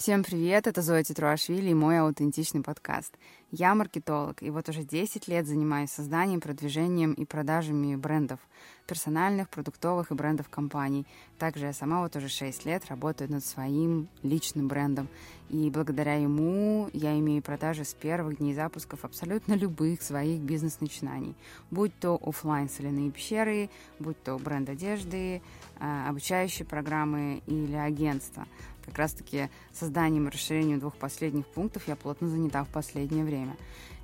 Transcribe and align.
Всем 0.00 0.24
привет, 0.24 0.66
это 0.66 0.80
Зоя 0.80 1.02
Титруашвили 1.02 1.72
и 1.72 1.74
мой 1.74 2.00
аутентичный 2.00 2.62
подкаст. 2.62 3.14
Я 3.50 3.74
маркетолог, 3.74 4.42
и 4.42 4.48
вот 4.48 4.66
уже 4.70 4.82
10 4.82 5.28
лет 5.28 5.46
занимаюсь 5.46 5.90
созданием, 5.90 6.40
продвижением 6.40 7.12
и 7.12 7.26
продажами 7.26 7.96
брендов, 7.96 8.40
персональных, 8.86 9.50
продуктовых 9.50 10.10
и 10.10 10.14
брендов 10.14 10.48
компаний. 10.48 11.06
Также 11.38 11.66
я 11.66 11.74
сама 11.74 12.00
вот 12.00 12.16
уже 12.16 12.30
6 12.30 12.64
лет 12.64 12.86
работаю 12.86 13.30
над 13.30 13.44
своим 13.44 14.08
личным 14.22 14.68
брендом, 14.68 15.06
и 15.50 15.68
благодаря 15.68 16.14
ему 16.14 16.88
я 16.94 17.18
имею 17.18 17.42
продажи 17.42 17.84
с 17.84 17.92
первых 17.92 18.38
дней 18.38 18.54
запусков 18.54 19.04
абсолютно 19.04 19.52
любых 19.52 20.00
своих 20.00 20.40
бизнес-начинаний, 20.40 21.34
будь 21.70 21.92
то 22.00 22.18
офлайн 22.24 22.70
соляные 22.70 23.10
пещеры, 23.10 23.68
будь 23.98 24.22
то 24.22 24.38
бренд 24.38 24.70
одежды, 24.70 25.42
а, 25.78 26.08
обучающие 26.08 26.64
программы 26.64 27.42
или 27.46 27.74
агентства– 27.74 28.46
как 28.90 28.98
раз-таки 28.98 29.48
созданием 29.72 30.28
и 30.28 30.30
расширением 30.30 30.80
двух 30.80 30.96
последних 30.96 31.46
пунктов 31.46 31.88
я 31.88 31.96
плотно 31.96 32.28
занята 32.28 32.64
в 32.64 32.68
последнее 32.68 33.24
время. 33.24 33.56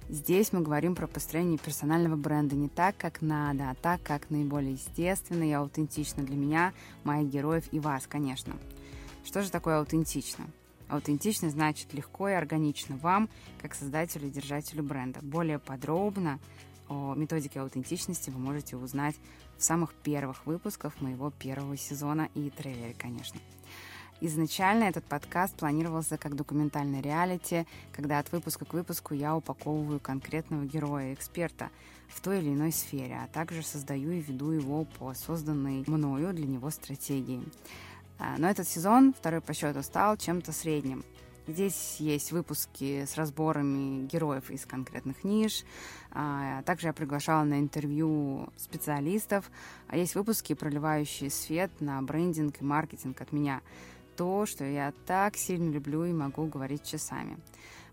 Здесь 0.09 0.53
мы 0.53 0.61
говорим 0.61 0.95
про 0.95 1.09
построение 1.09 1.59
персонального 1.59 2.15
бренда 2.15 2.55
не 2.55 2.69
так, 2.69 2.97
как 2.97 3.21
надо, 3.21 3.71
а 3.71 3.75
так, 3.75 4.01
как 4.05 4.31
наиболее 4.31 4.75
естественно 4.75 5.43
и 5.43 5.51
аутентично 5.51 6.23
для 6.23 6.37
меня, 6.37 6.73
моих 7.03 7.29
героев 7.29 7.65
и 7.73 7.81
вас, 7.81 8.07
конечно. 8.07 8.55
Что 9.25 9.43
же 9.43 9.51
такое 9.51 9.81
аутентично? 9.81 10.47
Аутентично 10.89 11.51
значит 11.51 11.93
легко 11.93 12.29
и 12.29 12.35
органично 12.35 12.97
вам, 12.97 13.29
как 13.61 13.75
создателю 13.75 14.29
и 14.29 14.31
держателю 14.31 14.85
бренда. 14.85 15.19
Более 15.23 15.59
подробно 15.59 16.39
о 16.89 17.15
методике 17.17 17.59
аутентичности 17.59 18.31
вы 18.31 18.39
можете 18.39 18.77
узнать 18.77 19.17
в 19.59 19.65
самых 19.65 19.93
первых 19.93 20.47
выпусках 20.47 21.01
моего 21.01 21.31
первого 21.31 21.77
сезона 21.77 22.29
и 22.37 22.51
трейлере, 22.51 22.95
конечно. 22.97 23.41
Изначально 24.21 24.85
этот 24.85 25.05
подкаст 25.05 25.55
планировался 25.57 26.17
как 26.17 26.37
документальный 26.37 27.03
реалити, 27.03 27.67
когда 27.93 28.19
от 28.19 28.33
выпуска 28.33 28.65
к 28.65 28.73
выпуску 28.73 29.13
я 29.13 29.37
упаковываю 29.37 30.01
конкретного 30.01 30.65
героя-эксперта 30.65 31.69
в 32.09 32.21
той 32.23 32.39
или 32.39 32.49
иной 32.49 32.73
сфере, 32.73 33.19
а 33.23 33.27
также 33.27 33.63
создаю 33.63 34.13
и 34.13 34.21
веду 34.21 34.53
его 34.53 34.85
по 34.99 35.13
созданной 35.13 35.85
мною 35.87 36.33
для 36.33 36.47
него 36.47 36.71
стратегии. 36.71 37.43
А, 38.19 38.37
но 38.39 38.49
этот 38.49 38.67
сезон, 38.67 39.13
второй 39.13 39.43
по 39.43 39.53
счету, 39.53 39.83
стал 39.83 40.17
чем-то 40.17 40.51
средним. 40.53 41.05
Здесь 41.47 41.97
есть 42.01 42.33
выпуски 42.33 43.05
с 43.05 43.17
разборами 43.17 44.07
героев 44.07 44.51
из 44.51 44.65
конкретных 44.65 45.25
ниш. 45.25 45.65
А, 46.11 46.63
также 46.63 46.87
я 46.87 46.93
приглашала 46.95 47.45
на 47.45 47.61
интервью 47.61 48.49
специалистов. 48.57 49.51
А 49.89 49.97
есть 49.97 50.15
выпуски, 50.15 50.55
проливающие 50.55 51.31
свет 51.31 51.71
на 51.81 52.01
брендинг 52.01 52.63
и 52.63 52.65
маркетинг 52.65 53.21
от 53.21 53.33
меня– 53.33 53.61
то, 54.17 54.47
что 54.47 54.65
я 54.65 54.93
так 55.07 55.37
сильно 55.37 55.71
люблю 55.71 56.05
и 56.05 56.13
могу 56.13 56.47
говорить 56.47 56.85
часами. 56.85 57.37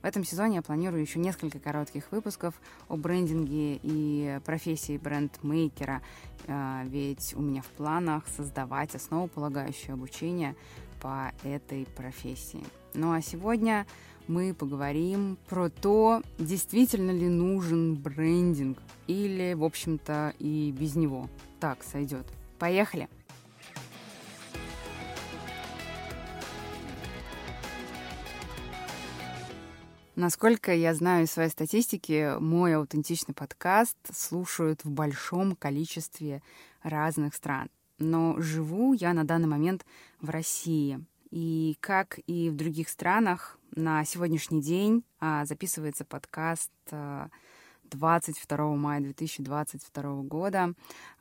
В 0.02 0.06
этом 0.06 0.26
сезоне 0.26 0.58
я 0.58 0.62
планирую 0.62 1.02
еще 1.02 1.20
несколько 1.20 1.60
коротких 1.60 2.12
выпусков 2.12 2.56
о 2.90 2.98
брендинге 2.98 3.80
и 3.82 4.40
профессии 4.44 4.98
брендмейкера, 4.98 6.02
а, 6.48 6.84
ведь 6.86 7.34
у 7.36 7.42
меня 7.42 7.62
в 7.62 7.68
планах 7.68 8.28
создавать 8.28 8.96
основополагающее 8.96 9.94
обучение 9.94 10.56
по 11.02 11.32
этой 11.44 11.86
профессии. 11.96 12.66
Ну 12.94 13.14
а 13.14 13.22
сегодня 13.22 13.88
мы 14.28 14.54
поговорим 14.54 15.38
про 15.48 15.70
то, 15.70 16.22
действительно 16.38 17.12
ли 17.12 17.30
нужен 17.30 17.96
брендинг 17.96 18.80
или, 19.08 19.54
в 19.54 19.64
общем-то, 19.64 20.34
и 20.38 20.74
без 20.78 20.96
него. 20.96 21.30
Так, 21.62 21.82
сойдет. 21.84 22.26
Поехали! 22.60 23.08
Насколько 30.16 30.76
я 30.76 30.94
знаю 30.94 31.26
из 31.26 31.32
своей 31.32 31.50
статистики, 31.50 32.38
мой 32.40 32.76
аутентичный 32.76 33.34
подкаст 33.34 33.98
слушают 34.14 34.84
в 34.84 34.92
большом 34.92 35.56
количестве 35.56 36.44
разных 36.84 37.34
стран. 37.34 37.72
Но 37.98 38.40
живу 38.40 38.94
я 38.94 39.14
на 39.14 39.24
данный 39.24 39.48
момент 39.48 39.88
в 40.22 40.30
России. 40.30 41.04
И 41.32 41.78
как 41.80 42.20
и 42.28 42.52
в 42.52 42.56
других 42.56 42.90
странах, 42.90 43.58
на 43.76 44.06
сегодняшний 44.06 44.62
день 44.62 45.04
а, 45.20 45.46
записывается 45.46 46.06
подкаст 46.06 46.72
22 46.92 48.58
а, 48.60 48.76
мая 48.76 49.02
2022 49.02 50.22
года. 50.22 50.74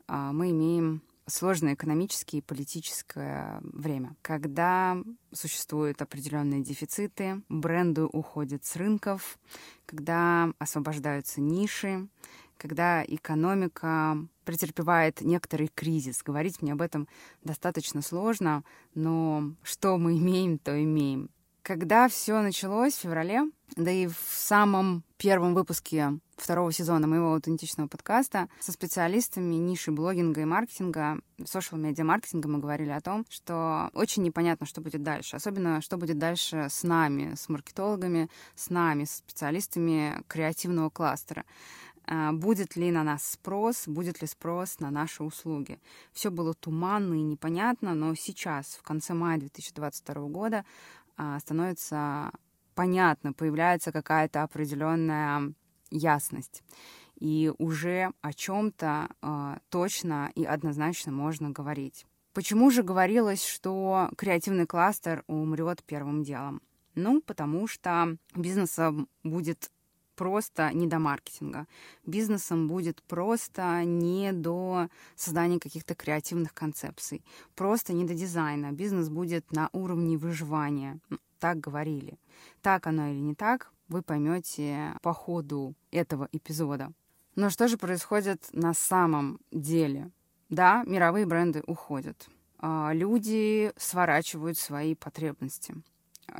А, 0.07 0.33
мы 0.33 0.51
имеем 0.51 1.01
сложное 1.27 1.75
экономическое 1.75 2.39
и 2.39 2.43
политическое 2.43 3.61
время, 3.63 4.17
когда 4.23 4.97
существуют 5.33 6.03
определенные 6.03 6.63
дефициты, 6.63 7.43
бренды 7.49 8.05
уходят 8.05 8.65
с 8.65 8.77
рынков, 8.77 9.39
когда 9.87 10.53
освобождаются 10.59 11.41
ниши, 11.41 12.09
когда 12.57 13.05
экономика 13.05 14.17
претерпевает 14.45 15.21
некоторый 15.21 15.69
кризис. 15.69 16.23
Говорить 16.23 16.63
мне 16.63 16.73
об 16.73 16.83
этом 16.83 17.09
достаточно 17.43 18.03
сложно, 18.03 18.65
но 18.95 19.53
что 19.63 19.99
мы 19.99 20.19
имеем, 20.19 20.59
то 20.59 20.81
имеем. 20.83 21.31
Когда 21.63 22.09
все 22.09 22.41
началось 22.41 22.95
в 22.95 23.01
феврале, 23.01 23.43
да 23.77 23.91
и 23.91 24.07
в 24.09 24.17
самом 24.31 25.05
первом 25.17 25.55
выпуске 25.55 26.19
второго 26.43 26.73
сезона 26.73 27.07
моего 27.07 27.35
аутентичного 27.35 27.87
подкаста 27.87 28.49
со 28.61 28.73
специалистами 28.73 29.55
ниши 29.55 29.93
блогинга 29.93 30.41
и 30.41 30.45
маркетинга, 30.45 31.19
social-медиа 31.39 32.05
маркетинга 32.05 32.49
мы 32.49 32.59
говорили 32.59 32.91
о 32.91 33.01
том, 33.01 33.25
что 33.29 33.91
очень 33.95 34.25
непонятно, 34.25 34.67
что 34.67 34.81
будет 34.81 35.03
дальше. 35.03 35.37
Особенно, 35.37 35.81
что 35.81 35.97
будет 35.97 36.19
дальше 36.19 36.67
с 36.69 36.83
нами, 36.83 37.35
с 37.37 37.49
маркетологами, 37.49 38.29
с 38.57 38.71
нами, 38.71 39.05
с 39.05 39.17
специалистами 39.17 40.23
креативного 40.27 40.91
кластера 40.91 41.45
а, 42.07 42.33
будет 42.33 42.75
ли 42.75 42.91
на 42.91 43.05
нас 43.05 43.25
спрос, 43.25 43.87
будет 43.87 44.21
ли 44.21 44.27
спрос 44.27 44.81
на 44.81 44.91
наши 44.91 45.23
услуги. 45.23 45.79
Все 46.13 46.31
было 46.31 46.55
туманно 46.55 47.15
и 47.15 47.23
непонятно, 47.23 47.95
но 47.95 48.15
сейчас, 48.17 48.79
в 48.81 48.83
конце 48.83 49.15
мая 49.15 49.39
2022 49.39 50.15
года, 50.29 50.65
а, 51.17 51.39
становится 51.39 52.33
понятно, 52.75 53.33
появляется 53.33 53.93
какая-то 53.93 54.43
определенная 54.43 55.53
ясность. 55.93 56.63
И 57.21 57.53
уже 57.59 58.13
о 58.21 58.33
чем-то 58.33 59.09
э, 59.23 59.57
точно 59.69 60.33
и 60.35 60.45
однозначно 60.45 61.13
можно 61.13 61.51
говорить. 61.51 62.05
Почему 62.33 62.71
же 62.71 62.83
говорилось, 62.83 63.45
что 63.45 64.11
креативный 64.17 64.67
кластер 64.67 65.23
умрет 65.27 65.85
первым 65.85 66.25
делом? 66.25 66.63
Ну, 66.95 67.21
потому 67.21 67.67
что 67.67 68.17
бизнесом 68.35 69.09
будет 69.23 69.71
просто 70.17 70.73
не 70.73 70.87
до 70.87 70.99
маркетинга. 70.99 71.67
Бизнесом 72.07 72.69
будет 72.69 73.03
просто 73.03 73.85
не 73.85 74.33
до 74.33 74.89
создания 75.15 75.59
каких-то 75.59 75.95
креативных 75.95 76.55
концепций, 76.55 77.25
просто 77.55 77.93
не 77.93 78.05
до 78.05 78.15
дизайна. 78.15 78.73
Бизнес 78.73 79.09
будет 79.09 79.53
на 79.53 79.69
уровне 79.73 80.17
выживания. 80.17 81.01
Так 81.39 81.61
говорили. 81.61 82.19
Так 82.61 82.87
оно 82.87 83.09
или 83.09 83.21
не 83.21 83.35
так, 83.35 83.73
вы 83.93 84.03
поймете 84.03 84.97
по 85.03 85.13
ходу 85.13 85.75
этого 85.91 86.29
эпизода. 86.33 86.93
Но 87.37 87.51
что 87.51 87.69
же 87.69 87.79
происходит 87.79 88.49
на 88.53 88.75
самом 88.75 89.39
деле? 89.51 90.11
Да, 90.49 90.83
мировые 90.87 91.25
бренды 91.25 91.63
уходят. 91.67 92.29
А, 92.59 92.93
люди 92.93 93.73
сворачивают 93.77 94.59
свои 94.59 94.95
потребности. 94.95 95.75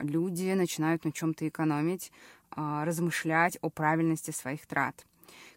Люди 0.01 0.53
начинают 0.53 1.05
на 1.05 1.13
чем-то 1.13 1.49
экономить, 1.49 2.13
а, 2.51 2.85
размышлять 2.85 3.59
о 3.63 3.71
правильности 3.71 4.31
своих 4.31 4.67
трат. 4.67 5.07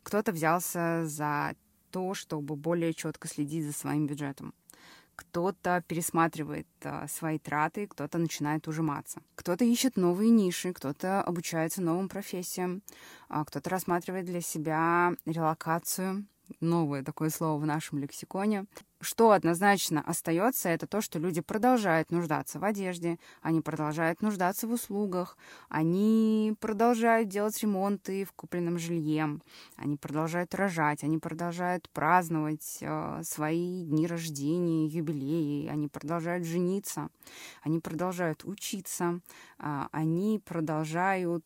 Кто-то 0.03 0.31
взялся 0.31 1.05
за 1.05 1.55
то, 1.91 2.13
чтобы 2.13 2.55
более 2.55 2.93
четко 2.93 3.27
следить 3.27 3.65
за 3.65 3.73
своим 3.73 4.07
бюджетом. 4.07 4.53
Кто-то 5.15 5.83
пересматривает 5.87 6.67
а, 6.83 7.07
свои 7.07 7.39
траты, 7.39 7.87
кто-то 7.87 8.17
начинает 8.17 8.67
ужиматься. 8.67 9.21
Кто-то 9.35 9.63
ищет 9.63 9.95
новые 9.95 10.29
ниши, 10.29 10.73
кто-то 10.73 11.21
обучается 11.21 11.81
новым 11.81 12.09
профессиям, 12.09 12.81
а, 13.29 13.45
кто-то 13.45 13.69
рассматривает 13.69 14.25
для 14.25 14.41
себя 14.41 15.13
релокацию, 15.25 16.25
новое 16.59 17.03
такое 17.03 17.29
слово 17.29 17.59
в 17.59 17.65
нашем 17.65 17.99
лексиконе. 17.99 18.65
Что 19.05 19.33
однозначно 19.33 20.01
остается, 20.01 20.67
это 20.69 20.87
то, 20.87 20.99
что 20.99 21.19
люди 21.19 21.39
продолжают 21.39 22.09
нуждаться 22.09 22.57
в 22.57 22.63
одежде, 22.63 23.19
они 23.43 23.61
продолжают 23.61 24.23
нуждаться 24.23 24.67
в 24.67 24.71
услугах, 24.71 25.37
они 25.69 26.55
продолжают 26.59 27.29
делать 27.29 27.61
ремонты 27.61 28.25
в 28.25 28.33
купленном 28.33 28.79
жилье, 28.79 29.39
они 29.75 29.95
продолжают 29.95 30.55
рожать, 30.55 31.03
они 31.03 31.19
продолжают 31.19 31.87
праздновать 31.91 32.79
э, 32.81 33.21
свои 33.23 33.83
дни 33.85 34.07
рождения, 34.07 34.87
юбилеи, 34.87 35.67
они 35.67 35.87
продолжают 35.87 36.43
жениться, 36.43 37.09
они 37.61 37.79
продолжают 37.79 38.43
учиться, 38.43 39.19
э, 39.59 39.83
они 39.91 40.41
продолжают 40.43 41.45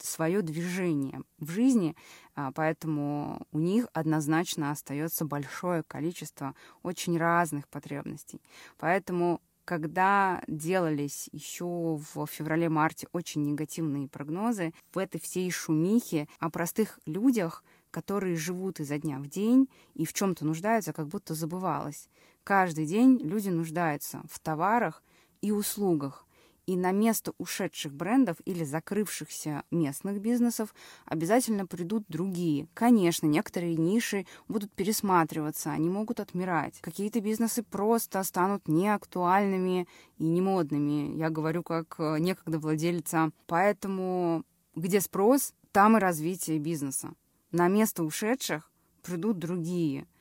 свое 0.00 0.42
движение 0.42 1.22
в 1.38 1.50
жизни, 1.50 1.96
а, 2.34 2.52
поэтому 2.52 3.46
у 3.52 3.58
них 3.58 3.86
однозначно 3.92 4.70
остается 4.70 5.24
большое 5.24 5.82
количество 5.82 6.54
очень 6.82 7.18
разных 7.18 7.68
потребностей. 7.68 8.40
Поэтому 8.78 9.40
когда 9.64 10.42
делались 10.46 11.28
еще 11.32 11.64
в 11.64 12.26
феврале-марте 12.26 13.08
очень 13.12 13.42
негативные 13.42 14.08
прогнозы, 14.08 14.72
в 14.92 14.98
этой 14.98 15.20
всей 15.20 15.50
шумихе 15.50 16.28
о 16.38 16.50
простых 16.50 17.00
людях, 17.06 17.64
которые 17.90 18.36
живут 18.36 18.80
изо 18.80 18.98
дня 18.98 19.18
в 19.18 19.26
день 19.26 19.68
и 19.94 20.04
в 20.04 20.12
чем-то 20.12 20.44
нуждаются, 20.44 20.92
как 20.92 21.08
будто 21.08 21.34
забывалось. 21.34 22.08
Каждый 22.42 22.86
день 22.86 23.18
люди 23.22 23.48
нуждаются 23.48 24.22
в 24.30 24.38
товарах 24.40 25.02
и 25.40 25.50
услугах. 25.50 26.26
И 26.66 26.76
на 26.76 26.92
место 26.92 27.32
ушедших 27.38 27.92
брендов 27.92 28.38
или 28.44 28.64
закрывшихся 28.64 29.64
местных 29.70 30.20
бизнесов 30.20 30.74
обязательно 31.04 31.66
придут 31.66 32.04
другие. 32.08 32.68
Конечно, 32.74 33.26
некоторые 33.26 33.76
ниши 33.76 34.26
будут 34.48 34.72
пересматриваться, 34.72 35.72
они 35.72 35.90
могут 35.90 36.20
отмирать. 36.20 36.80
Какие-то 36.80 37.20
бизнесы 37.20 37.62
просто 37.62 38.22
станут 38.22 38.66
неактуальными 38.66 39.86
и 40.16 40.24
немодными. 40.24 41.16
Я 41.16 41.28
говорю 41.28 41.62
как 41.62 41.96
э, 41.98 42.18
некогда 42.18 42.58
владельца. 42.58 43.30
Поэтому 43.46 44.44
где 44.74 45.00
спрос, 45.00 45.52
там 45.72 45.96
и 45.96 46.00
развитие 46.00 46.58
бизнеса. 46.58 47.12
На 47.52 47.68
место 47.68 48.04
ушедших 48.04 48.70
придут 49.02 49.38
другие– 49.38 50.06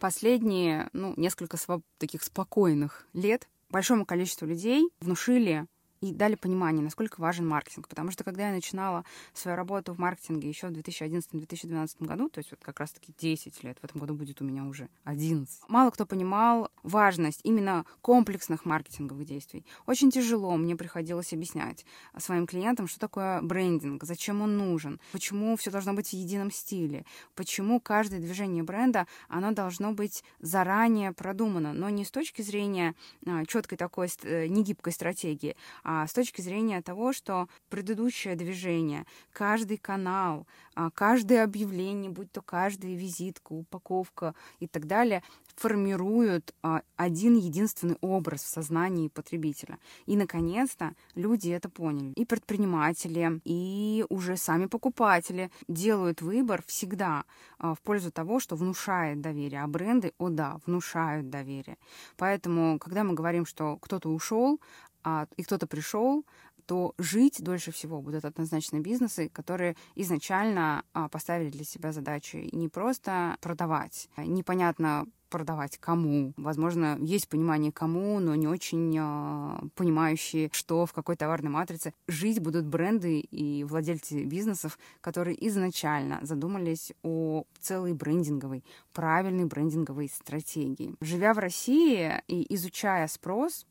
последние, 0.00 0.88
ну, 0.92 1.14
несколько 1.16 1.56
таких 1.98 2.24
спокойных 2.24 3.06
лет 3.12 3.48
большому 3.68 4.04
количеству 4.04 4.46
людей 4.46 4.88
внушили 5.00 5.66
и 6.00 6.12
дали 6.12 6.34
понимание, 6.34 6.82
насколько 6.82 7.20
важен 7.20 7.46
маркетинг. 7.46 7.88
Потому 7.88 8.10
что 8.10 8.24
когда 8.24 8.48
я 8.48 8.54
начинала 8.54 9.04
свою 9.34 9.56
работу 9.56 9.92
в 9.92 9.98
маркетинге 9.98 10.48
еще 10.48 10.68
в 10.68 10.72
2011-2012 10.72 12.04
году, 12.04 12.28
то 12.30 12.38
есть 12.38 12.50
вот 12.50 12.60
как 12.62 12.80
раз-таки 12.80 13.12
10 13.18 13.62
лет, 13.64 13.78
в 13.80 13.84
этом 13.84 14.00
году 14.00 14.14
будет 14.14 14.40
у 14.40 14.44
меня 14.44 14.64
уже 14.64 14.88
11, 15.04 15.62
мало 15.68 15.90
кто 15.90 16.06
понимал 16.06 16.70
важность 16.82 17.40
именно 17.44 17.84
комплексных 18.00 18.64
маркетинговых 18.64 19.26
действий. 19.26 19.66
Очень 19.86 20.10
тяжело 20.10 20.56
мне 20.56 20.74
приходилось 20.74 21.32
объяснять 21.32 21.84
своим 22.16 22.46
клиентам, 22.46 22.88
что 22.88 22.98
такое 22.98 23.42
брендинг, 23.42 24.04
зачем 24.04 24.40
он 24.40 24.56
нужен, 24.56 25.00
почему 25.12 25.56
все 25.56 25.70
должно 25.70 25.92
быть 25.92 26.08
в 26.08 26.12
едином 26.14 26.50
стиле, 26.50 27.04
почему 27.34 27.78
каждое 27.78 28.20
движение 28.20 28.62
бренда, 28.62 29.06
оно 29.28 29.52
должно 29.52 29.92
быть 29.92 30.24
заранее 30.40 31.12
продумано, 31.12 31.74
но 31.74 31.90
не 31.90 32.04
с 32.04 32.10
точки 32.10 32.40
зрения 32.40 32.94
а, 33.26 33.44
четкой 33.44 33.76
такой 33.76 34.08
э, 34.22 34.46
негибкой 34.46 34.92
стратегии, 34.92 35.56
а 35.92 36.06
с 36.06 36.12
точки 36.12 36.40
зрения 36.40 36.80
того, 36.82 37.12
что 37.12 37.48
предыдущее 37.68 38.36
движение, 38.36 39.06
каждый 39.32 39.76
канал, 39.76 40.46
а, 40.76 40.88
каждое 40.90 41.42
объявление, 41.42 42.12
будь 42.12 42.30
то 42.30 42.42
каждая 42.42 42.94
визитка, 42.94 43.54
упаковка 43.54 44.36
и 44.60 44.68
так 44.68 44.86
далее, 44.86 45.24
формируют 45.56 46.54
а, 46.62 46.82
один 46.94 47.36
единственный 47.36 47.96
образ 48.02 48.44
в 48.44 48.46
сознании 48.46 49.08
потребителя. 49.08 49.80
И, 50.06 50.16
наконец-то, 50.16 50.94
люди 51.16 51.50
это 51.50 51.68
поняли. 51.68 52.12
И 52.14 52.24
предприниматели, 52.24 53.40
и 53.42 54.04
уже 54.08 54.36
сами 54.36 54.66
покупатели 54.66 55.50
делают 55.66 56.22
выбор 56.22 56.62
всегда 56.68 57.24
а, 57.58 57.74
в 57.74 57.80
пользу 57.80 58.12
того, 58.12 58.38
что 58.38 58.54
внушает 58.54 59.20
доверие. 59.20 59.64
А 59.64 59.66
бренды, 59.66 60.12
о 60.18 60.28
да, 60.28 60.60
внушают 60.66 61.30
доверие. 61.30 61.78
Поэтому, 62.16 62.78
когда 62.78 63.02
мы 63.02 63.14
говорим, 63.14 63.44
что 63.44 63.76
кто-то 63.78 64.08
ушел, 64.08 64.60
а, 65.02 65.26
и 65.36 65.42
кто-то 65.42 65.66
пришел, 65.66 66.24
то 66.66 66.94
жить 66.98 67.42
дольше 67.42 67.72
всего 67.72 68.00
будут 68.00 68.24
однозначно 68.24 68.78
бизнесы, 68.80 69.28
которые 69.28 69.76
изначально 69.96 70.84
а, 70.92 71.08
поставили 71.08 71.50
для 71.50 71.64
себя 71.64 71.92
задачу 71.92 72.38
не 72.52 72.68
просто 72.68 73.36
продавать, 73.40 74.08
непонятно 74.16 75.06
продавать 75.30 75.78
кому. 75.78 76.34
Возможно, 76.36 76.98
есть 77.00 77.28
понимание 77.28 77.72
кому, 77.72 78.18
но 78.18 78.34
не 78.34 78.48
очень 78.48 78.94
э, 78.98 79.68
понимающие, 79.76 80.50
что 80.52 80.84
в 80.84 80.92
какой 80.92 81.16
товарной 81.16 81.50
матрице 81.50 81.94
жить 82.08 82.40
будут 82.40 82.66
бренды 82.66 83.20
и 83.20 83.64
владельцы 83.64 84.24
бизнесов, 84.24 84.78
которые 85.00 85.46
изначально 85.48 86.18
задумались 86.22 86.92
о 87.02 87.44
целой 87.60 87.94
брендинговой, 87.94 88.64
правильной 88.92 89.44
брендинговой 89.44 90.08
стратегии. 90.08 90.96
Живя 91.00 91.32
в 91.32 91.38
России 91.38 92.20
и 92.26 92.54
изучая 92.54 93.06
спрос, 93.06 93.64
а, 93.64 93.69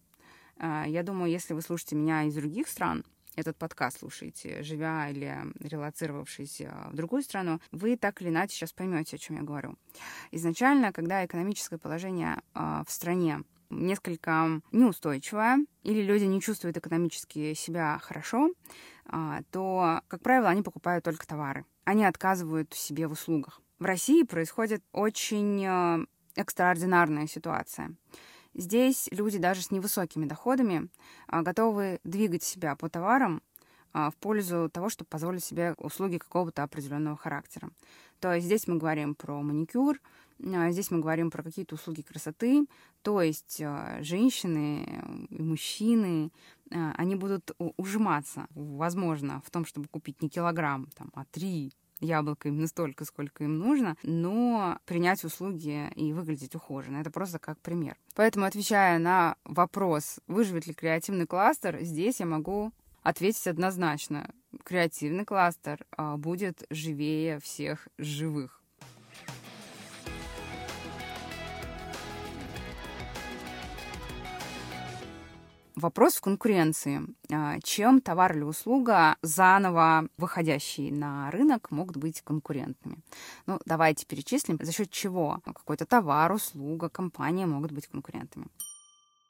я 0.60 1.04
думаю, 1.04 1.32
если 1.32 1.54
вы 1.54 1.62
слушаете 1.62 1.96
меня 1.96 2.24
из 2.24 2.36
других 2.36 2.68
стран, 2.68 3.04
этот 3.40 3.58
подкаст 3.58 4.00
слушаете, 4.00 4.64
живя 4.64 5.10
или 5.10 5.34
релацировавшись 5.60 6.62
а, 6.62 6.90
в 6.92 6.96
другую 6.96 7.22
страну, 7.24 7.60
вы 7.72 7.96
так 7.96 8.22
или 8.22 8.30
иначе 8.30 8.56
сейчас 8.56 8.74
поймете, 8.74 9.16
о 9.16 9.20
чем 9.20 9.38
я 9.38 9.44
говорю. 9.44 9.76
Изначально, 10.32 10.92
когда 10.92 11.26
экономическое 11.26 11.78
положение 11.78 12.42
а, 12.54 12.84
в 12.86 12.92
стране 12.92 13.44
несколько 13.70 14.62
неустойчивое, 14.72 15.66
или 15.84 16.02
люди 16.02 16.26
не 16.26 16.42
чувствуют 16.42 16.76
экономически 16.78 17.54
себя 17.54 18.00
хорошо, 18.02 18.50
то, 19.52 20.02
как 20.08 20.24
правило, 20.24 20.50
они 20.50 20.64
покупают 20.64 21.06
только 21.06 21.28
товары. 21.28 21.66
Они 21.84 22.04
отказывают 22.04 22.74
себе 22.74 23.08
в 23.08 23.12
услугах. 23.12 23.62
В 23.78 23.86
России 23.86 24.24
происходит 24.24 24.84
очень 24.92 26.08
экстраординарная 26.36 27.28
ситуация. 27.28 27.96
Здесь 28.54 29.08
люди 29.12 29.38
даже 29.38 29.62
с 29.62 29.72
невысокими 29.72 30.26
доходами 30.26 30.90
а, 31.28 31.42
готовы 31.44 32.00
двигать 32.04 32.44
себя 32.44 32.76
по 32.76 32.90
товарам 32.90 33.42
а, 33.94 34.10
в 34.10 34.16
пользу 34.18 34.70
того, 34.72 34.90
чтобы 34.90 35.08
позволить 35.08 35.44
себе 35.44 35.76
услуги 35.78 36.18
какого-то 36.18 36.64
определенного 36.64 37.16
характера. 37.16 37.70
То 38.20 38.34
есть 38.34 38.48
здесь 38.48 38.68
мы 38.68 38.78
говорим 38.78 39.16
про 39.16 39.42
маникюр, 39.42 40.02
а, 40.44 40.72
здесь 40.72 40.90
мы 40.90 41.00
говорим 41.00 41.30
про 41.32 41.44
какие-то 41.44 41.76
услуги 41.76 42.02
красоты, 42.02 42.66
то 43.02 43.22
есть 43.22 43.62
женщины 44.02 45.28
и 45.30 45.42
мужчины, 45.42 46.32
они 46.70 47.16
будут 47.16 47.52
ужиматься, 47.78 48.48
возможно, 48.50 49.42
в 49.46 49.52
том, 49.52 49.64
чтобы 49.64 49.88
купить 49.88 50.22
не 50.22 50.30
килограмм, 50.30 50.88
там, 50.96 51.10
а 51.14 51.24
три 51.32 51.72
яблоко 52.00 52.48
именно 52.48 52.68
столько, 52.68 53.06
сколько 53.06 53.44
им 53.44 53.58
нужно, 53.58 53.96
но 54.04 54.80
принять 54.86 55.24
услуги 55.24 55.90
и 55.96 56.14
выглядеть 56.14 56.56
ухоженно. 56.56 56.98
Это 56.98 57.12
просто 57.12 57.40
как 57.40 57.60
пример. 57.60 57.98
Поэтому, 58.16 58.46
отвечая 58.46 59.00
на 59.00 59.36
вопрос, 59.44 60.20
выживет 60.28 60.68
ли 60.68 60.74
креативный 60.74 61.28
кластер, 61.28 61.80
здесь 61.82 62.20
я 62.20 62.26
могу 62.26 62.72
ответить 63.04 63.48
однозначно. 63.48 64.30
Креативный 64.64 65.26
кластер 65.26 65.86
а, 65.92 66.18
будет 66.18 66.66
живее 66.70 67.40
всех 67.40 67.88
живых. 67.98 68.59
Вопрос 75.80 76.16
в 76.16 76.22
конкуренции. 76.22 77.02
А, 77.32 77.58
чем 77.64 78.02
товар 78.02 78.36
или 78.36 78.44
услуга, 78.44 79.16
заново 79.22 80.10
выходящие 80.18 80.92
на 80.92 81.32
рынок, 81.32 81.72
могут 81.72 81.96
быть 81.96 82.22
конкурентными? 82.22 82.98
Ну, 83.46 83.62
давайте 83.66 84.06
перечислим, 84.06 84.60
за 84.62 84.74
счет 84.74 84.92
чего 84.92 85.40
какой-то 85.46 85.86
товар, 85.86 86.34
услуга, 86.34 86.90
компания 86.90 87.46
могут 87.46 87.72
быть 87.72 87.88
конкурентами. 87.88 88.48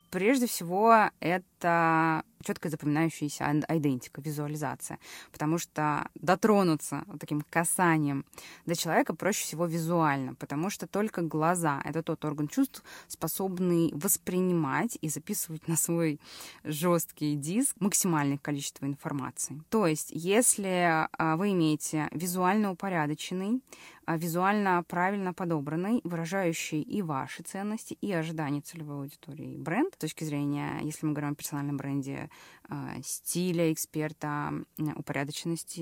Прежде 0.10 0.48
всего, 0.48 1.12
это 1.20 1.59
четко 1.62 2.70
запоминающаяся 2.70 3.52
идентика, 3.70 4.22
визуализация. 4.22 5.00
Потому 5.32 5.58
что 5.58 6.10
дотронуться 6.16 7.04
таким 7.20 7.42
касанием 7.50 8.26
до 8.66 8.76
человека 8.76 9.14
проще 9.14 9.44
всего 9.44 9.66
визуально, 9.66 10.36
потому 10.36 10.70
что 10.70 10.88
только 10.88 11.22
глаза— 11.22 11.82
это 11.86 12.02
тот 12.04 12.24
орган 12.26 12.48
чувств, 12.48 12.84
способный 13.08 13.92
воспринимать 13.94 14.98
и 15.02 15.10
записывать 15.10 15.68
на 15.68 15.76
свой 15.76 16.20
жесткий 16.64 17.36
диск 17.36 17.76
максимальное 17.80 18.38
количество 18.38 18.86
информации. 18.86 19.62
То 19.70 19.88
есть, 19.88 20.10
если 20.12 21.08
а, 21.12 21.36
вы 21.36 21.52
имеете 21.52 22.08
визуально 22.12 22.72
упорядоченный, 22.72 23.62
а, 24.06 24.18
визуально 24.18 24.84
правильно 24.88 25.34
подобранный, 25.34 26.02
выражающий 26.04 26.82
и 26.82 27.04
ваши 27.04 27.44
ценности, 27.44 27.96
и 28.02 28.12
ожидания 28.12 28.62
целевой 28.62 29.02
аудитории 29.02 29.56
бренд, 29.56 29.94
с 29.94 29.98
точки 29.98 30.24
зрения, 30.24 30.80
если 30.82 31.06
мы 31.06 31.14
говорим 31.14 31.34
о 31.34 31.36
персональном 31.50 31.78
бренде, 31.78 32.30
а, 32.70 32.94
стиля 33.04 33.74
эксперта, 33.74 34.54
упорядоченности 34.96 35.82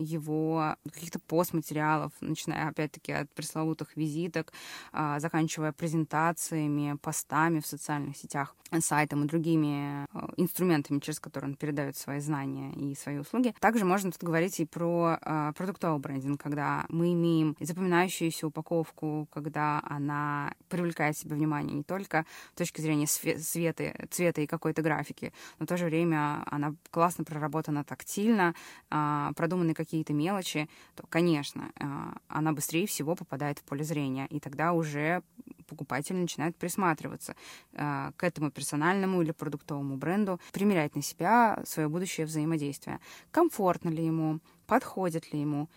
его, 0.00 0.76
каких-то 0.92 1.20
постматериалов, 1.20 2.12
начиная 2.20 2.68
опять-таки 2.68 3.12
от 3.12 3.32
пресловутых 3.32 3.96
визиток, 3.96 4.52
а, 4.92 5.20
заканчивая 5.20 5.70
презентациями, 5.72 6.96
постами 7.00 7.60
в 7.60 7.66
социальных 7.66 8.16
сетях, 8.16 8.56
сайтом 8.80 9.24
и 9.24 9.28
другими 9.28 10.06
а, 10.12 10.30
инструментами, 10.36 10.98
через 10.98 11.20
которые 11.20 11.50
он 11.50 11.56
передает 11.56 11.96
свои 11.96 12.18
знания 12.18 12.72
и 12.72 12.96
свои 12.96 13.18
услуги. 13.18 13.54
Также 13.60 13.84
можно 13.84 14.10
тут 14.10 14.24
говорить 14.24 14.58
и 14.58 14.64
про 14.64 15.18
продуктовый 15.56 16.00
брендинг, 16.00 16.40
когда 16.40 16.86
мы 16.88 17.12
имеем 17.12 17.56
запоминающуюся 17.60 18.48
упаковку, 18.48 19.28
когда 19.32 19.80
она 19.84 20.54
привлекает 20.68 21.16
себе 21.16 21.36
внимание 21.36 21.76
не 21.76 21.84
только 21.84 22.26
с 22.54 22.58
точки 22.58 22.80
зрения 22.80 23.06
света, 23.06 23.94
цвета 24.10 24.40
и 24.40 24.46
какого 24.46 24.63
какой-то 24.64 24.80
графике, 24.80 25.32
но 25.58 25.66
в 25.66 25.68
то 25.68 25.76
же 25.76 25.84
время 25.84 26.42
она 26.46 26.74
классно 26.90 27.24
проработана 27.24 27.84
тактильно, 27.84 28.54
а, 28.88 29.32
продуманы 29.36 29.74
какие-то 29.74 30.14
мелочи, 30.14 30.70
то, 30.94 31.06
конечно, 31.06 31.70
а, 31.78 32.16
она 32.28 32.52
быстрее 32.52 32.86
всего 32.86 33.14
попадает 33.14 33.58
в 33.58 33.62
поле 33.64 33.84
зрения, 33.84 34.26
и 34.30 34.40
тогда 34.40 34.72
уже 34.72 35.22
покупатель 35.66 36.16
начинает 36.16 36.56
присматриваться 36.56 37.36
а, 37.74 38.12
к 38.16 38.24
этому 38.24 38.50
персональному 38.50 39.20
или 39.20 39.32
продуктовому 39.32 39.98
бренду, 39.98 40.40
примерять 40.52 40.96
на 40.96 41.02
себя 41.02 41.62
свое 41.66 41.88
будущее 41.88 42.26
взаимодействие. 42.26 43.00
Комфортно 43.30 43.90
ли 43.90 44.06
ему, 44.06 44.40
подходит 44.66 45.30
ли 45.34 45.40
ему, 45.40 45.68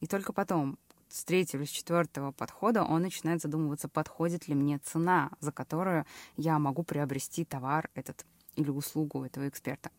и 0.00 0.06
только 0.06 0.32
потом 0.32 0.78
с 1.08 1.24
третьего 1.24 1.64
с 1.64 1.70
четвертого 1.70 2.32
подхода 2.32 2.82
он 2.82 3.02
начинает 3.02 3.40
задумываться, 3.40 3.88
подходит 3.88 4.48
ли 4.48 4.54
мне 4.54 4.78
цена, 4.78 5.30
за 5.40 5.52
которую 5.52 6.04
я 6.36 6.58
могу 6.58 6.82
приобрести 6.82 7.44
товар 7.44 7.90
этот 7.94 8.26
или 8.56 8.70
услугу 8.70 9.24
этого 9.24 9.48
эксперта. 9.48 9.90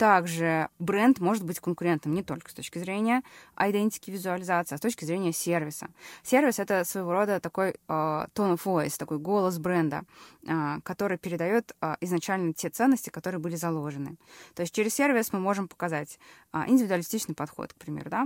Также 0.00 0.70
бренд 0.78 1.20
может 1.20 1.44
быть 1.44 1.60
конкурентом 1.60 2.14
не 2.14 2.22
только 2.22 2.50
с 2.50 2.54
точки 2.54 2.78
зрения 2.78 3.22
идентики 3.58 4.10
визуализации, 4.10 4.74
а 4.74 4.78
с 4.78 4.80
точки 4.80 5.04
зрения 5.04 5.30
сервиса. 5.30 5.88
Сервис— 6.22 6.58
это 6.58 6.84
своего 6.84 7.12
рода 7.12 7.38
такой 7.38 7.74
uh, 7.86 8.26
tone 8.32 8.54
of 8.54 8.62
voice, 8.64 8.96
такой 8.96 9.18
голос 9.18 9.58
бренда, 9.58 10.04
uh, 10.44 10.80
который 10.84 11.18
передает 11.18 11.76
uh, 11.82 11.98
изначально 12.00 12.54
те 12.54 12.70
ценности, 12.70 13.10
которые 13.10 13.42
были 13.42 13.56
заложены. 13.56 14.16
То 14.54 14.62
есть 14.62 14.74
через 14.74 14.94
сервис 14.94 15.34
мы 15.34 15.38
можем 15.38 15.68
показать 15.68 16.18
uh, 16.54 16.66
индивидуалистичный 16.66 17.34
подход, 17.34 17.74
к 17.74 17.76
примеру, 17.76 18.08
да? 18.08 18.24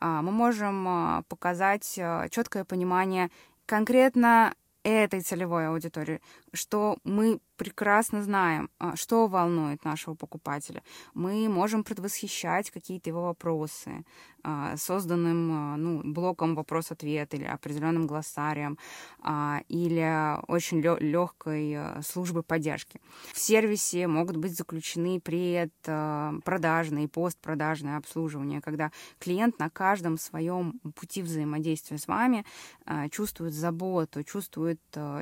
Uh, 0.00 0.22
мы 0.22 0.30
можем 0.30 0.86
uh, 0.86 1.24
показать 1.24 1.98
uh, 1.98 2.28
четкое 2.30 2.64
понимание 2.64 3.32
конкретно 3.66 4.54
этой 4.84 5.20
целевой 5.20 5.66
аудитории, 5.66 6.20
что 6.56 6.98
мы 7.04 7.40
прекрасно 7.56 8.22
знаем, 8.22 8.70
а, 8.78 8.96
что 8.96 9.26
волнует 9.26 9.84
нашего 9.84 10.14
покупателя. 10.14 10.82
Мы 11.14 11.48
можем 11.48 11.84
предвосхищать 11.84 12.70
какие-то 12.70 13.10
его 13.10 13.24
вопросы 13.24 14.04
а, 14.42 14.76
созданным 14.76 15.50
а, 15.52 15.76
ну, 15.76 16.02
блоком 16.04 16.54
вопрос-ответ 16.54 17.34
или 17.34 17.44
определенным 17.44 18.06
глоссарием 18.06 18.78
или 19.68 20.36
очень 20.46 20.80
легкой 20.80 22.02
службой 22.02 22.42
поддержки. 22.42 23.00
В 23.32 23.38
сервисе 23.38 24.06
могут 24.06 24.36
быть 24.36 24.56
заключены 24.56 25.20
предпродажные 25.20 27.04
и 27.04 27.08
постпродажное 27.08 27.96
обслуживание, 27.96 28.60
когда 28.60 28.92
клиент 29.18 29.58
на 29.58 29.70
каждом 29.70 30.18
своем 30.18 30.78
пути 30.94 31.22
взаимодействия 31.22 31.98
с 31.98 32.06
вами 32.06 32.44
чувствует 33.10 33.54
заботу, 33.54 34.22
чувствует 34.22 34.80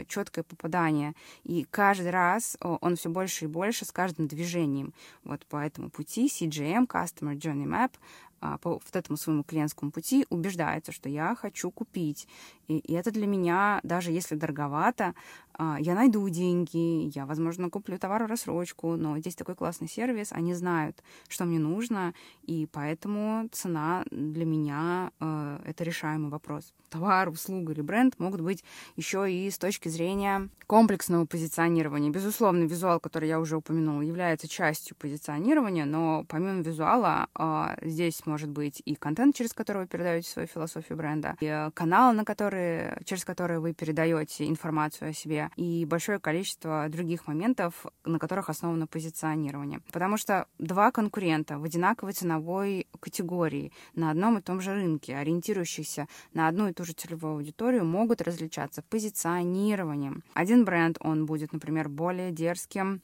четкое 0.09 0.45
попадание. 0.45 1.14
И 1.45 1.66
каждый 1.71 2.11
раз 2.11 2.57
он 2.61 2.97
все 2.97 3.09
больше 3.09 3.45
и 3.45 3.49
больше 3.49 3.85
с 3.85 3.93
каждым 3.93 4.26
движением 4.26 4.93
вот 5.25 5.45
по 5.47 5.57
этому 5.57 5.90
пути 5.90 6.26
CGM, 6.26 6.87
Customer 6.87 7.35
Journey 7.35 7.66
Map, 7.66 7.93
а, 8.40 8.59
по 8.59 8.73
вот 8.73 8.83
этому 8.93 9.16
своему 9.16 9.43
клиентскому 9.43 9.90
пути 9.90 10.26
убеждается, 10.28 10.93
что 10.93 11.09
я 11.09 11.35
хочу 11.35 11.71
купить. 11.71 12.28
И, 12.69 12.76
и 12.76 12.93
это 12.93 13.11
для 13.11 13.26
меня, 13.26 13.81
даже 13.83 14.11
если 14.11 14.35
дороговато, 14.35 15.14
я 15.58 15.94
найду 15.94 16.28
деньги, 16.28 17.11
я, 17.14 17.26
возможно, 17.26 17.70
куплю 17.70 17.99
товар 17.99 18.25
в 18.25 18.26
рассрочку, 18.26 18.96
но 18.96 19.18
здесь 19.18 19.34
такой 19.34 19.54
классный 19.54 19.88
сервис, 19.88 20.32
они 20.32 20.54
знают, 20.54 21.02
что 21.28 21.44
мне 21.44 21.58
нужно, 21.58 22.14
и 22.42 22.66
поэтому 22.70 23.49
цена 23.52 24.04
для 24.11 24.44
меня 24.44 25.11
э, 25.20 25.58
это 25.64 25.84
решаемый 25.84 26.30
вопрос. 26.30 26.73
Товар, 26.90 27.28
услуга 27.28 27.73
или 27.73 27.80
бренд 27.80 28.18
могут 28.18 28.40
быть 28.40 28.64
еще 28.96 29.30
и 29.30 29.50
с 29.50 29.58
точки 29.58 29.88
зрения 29.88 30.49
комплексного 30.66 31.26
позиционирования. 31.26 32.11
Безусловно, 32.11 32.64
визуал, 32.64 33.00
который 33.00 33.28
я 33.28 33.40
уже 33.40 33.56
упомянула, 33.56 34.02
является 34.02 34.49
частью 34.49 34.96
позиционирования, 34.96 35.84
но 35.84 36.25
помимо 36.28 36.62
визуала 36.62 37.28
э, 37.38 37.76
здесь 37.82 38.25
может 38.26 38.50
быть 38.50 38.82
и 38.84 38.94
контент, 38.94 39.34
через 39.34 39.52
который 39.52 39.82
вы 39.82 39.88
передаете 39.88 40.28
свою 40.30 40.49
философию 40.49 40.96
бренда, 40.96 41.37
и 41.40 41.46
э, 41.46 41.70
каналы, 41.75 42.14
на 42.14 42.25
которые, 42.25 43.00
через 43.04 43.25
которые 43.25 43.61
вы 43.61 43.75
передаете 43.75 44.46
информацию 44.46 45.11
о 45.11 45.12
себе, 45.12 45.44
и 45.57 45.85
большое 45.85 46.19
количество 46.19 46.87
других 46.89 47.27
моментов, 47.27 47.87
на 48.05 48.19
которых 48.19 48.51
основано 48.51 48.87
позиционирование. 48.87 49.81
Потому 49.93 50.17
что 50.17 50.47
два 50.59 50.91
конкурента 50.91 51.59
в 51.59 51.65
одинаковой 51.65 52.13
ценовой 52.13 52.87
категории 53.01 53.73
на 53.95 54.11
одном 54.11 54.39
и 54.39 54.43
том 54.43 54.61
же 54.61 54.75
рынке, 54.75 55.17
ориентирующиеся 55.17 56.09
на 56.33 56.49
одну 56.49 56.69
и 56.69 56.73
ту 56.73 56.85
же 56.85 56.93
целевую 56.93 57.35
аудиторию, 57.35 57.85
могут 57.85 58.23
различаться 58.23 58.83
позиционированием. 58.83 60.23
Один 60.35 60.65
бренд, 60.65 60.97
он 61.01 61.27
будет, 61.27 61.53
например, 61.53 61.89
более 61.89 62.31
дерзким, 62.31 63.03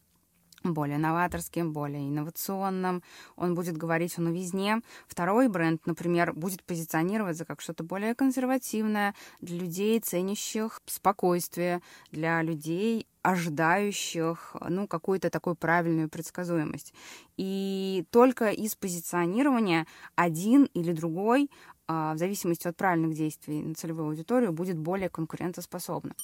более 0.62 0.98
новаторским, 0.98 1.72
более 1.72 2.08
инновационным. 2.08 3.02
Он 3.36 3.54
будет 3.54 3.76
говорить 3.76 4.18
о 4.18 4.22
новизне. 4.22 4.80
Второй 5.06 5.48
бренд, 5.48 5.86
например, 5.86 6.32
будет 6.32 6.62
позиционироваться 6.64 7.44
как 7.44 7.60
что-то 7.60 7.84
более 7.84 8.14
консервативное 8.14 9.14
для 9.40 9.58
людей, 9.58 10.00
ценящих 10.00 10.80
спокойствие, 10.86 11.80
для 12.10 12.42
людей, 12.42 13.06
ожидающих 13.22 14.56
ну, 14.68 14.86
какую-то 14.86 15.30
такую 15.30 15.56
правильную 15.56 16.08
предсказуемость. 16.08 16.94
И 17.36 18.04
только 18.10 18.50
из 18.50 18.74
позиционирования 18.76 19.86
один 20.14 20.64
или 20.74 20.92
другой, 20.92 21.50
а, 21.86 22.14
в 22.14 22.18
зависимости 22.18 22.68
от 22.68 22.76
правильных 22.76 23.14
действий 23.14 23.62
на 23.62 23.74
целевую 23.74 24.08
аудиторию, 24.08 24.52
будет 24.52 24.78
более 24.78 25.08
конкурентоспособным 25.08 26.14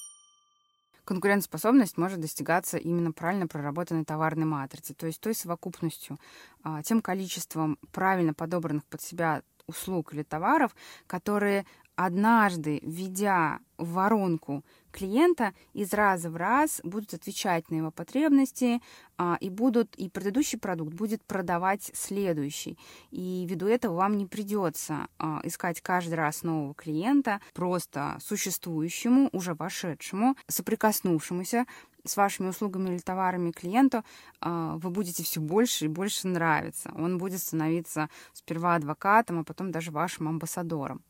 конкурентоспособность 1.07 1.97
может 1.97 2.21
достигаться 2.21 2.77
именно 2.77 3.13
правильно 3.13 3.47
проработанной 3.47 4.05
товарной 4.05 4.45
матрицы, 4.45 4.93
то 4.93 5.07
есть 5.07 5.21
той 5.21 5.35
совокупностью, 5.35 6.19
а, 6.63 6.83
тем 6.83 7.01
количеством 7.01 7.79
правильно 7.93 8.35
подобранных 8.35 8.85
под 8.85 9.01
себя 9.01 9.43
услуг 9.67 10.13
или 10.13 10.23
товаров, 10.23 10.75
которые 11.07 11.65
однажды, 11.95 12.81
введя 12.83 13.61
в 13.79 13.93
воронку 13.93 14.65
клиента, 14.97 15.53
из 15.75 15.93
раза 15.93 16.31
в 16.31 16.37
раз 16.37 16.81
будут 16.83 17.13
отвечать 17.15 17.71
на 17.71 17.77
его 17.77 17.91
потребности 17.91 18.81
а, 19.19 19.37
и 19.41 19.51
будут 19.51 19.95
и 19.97 20.09
предыдущий 20.09 20.59
продукт 20.59 20.95
будет 20.95 21.23
продавать 21.25 21.91
следующий. 21.95 22.79
И 23.11 23.47
ввиду 23.49 23.67
этого 23.67 23.95
вам 23.97 24.17
не 24.17 24.27
придется 24.27 25.09
а, 25.19 25.41
искать 25.45 25.81
каждый 25.81 26.15
раз 26.15 26.43
нового 26.43 26.75
клиента, 26.75 27.41
просто 27.53 28.17
существующему, 28.21 29.29
уже 29.33 29.55
вошедшему, 29.55 30.37
соприкоснувшемуся 30.49 31.67
с 32.05 32.17
вашими 32.17 32.49
услугами 32.49 32.91
или 32.91 32.99
товарами 32.99 33.51
клиенту, 33.51 34.05
а, 34.41 34.77
вы 34.77 34.91
будете 34.91 35.23
все 35.25 35.41
больше 35.41 35.87
и 35.87 35.89
больше 35.89 36.29
нравиться. 36.29 36.93
Он 36.97 37.19
будет 37.19 37.41
становиться 37.41 38.09
сперва 38.33 38.77
адвокатом, 38.77 39.41
а 39.41 39.45
потом 39.45 39.71
даже 39.71 39.91
вашим 39.91 40.29
амбассадором. 40.29 41.03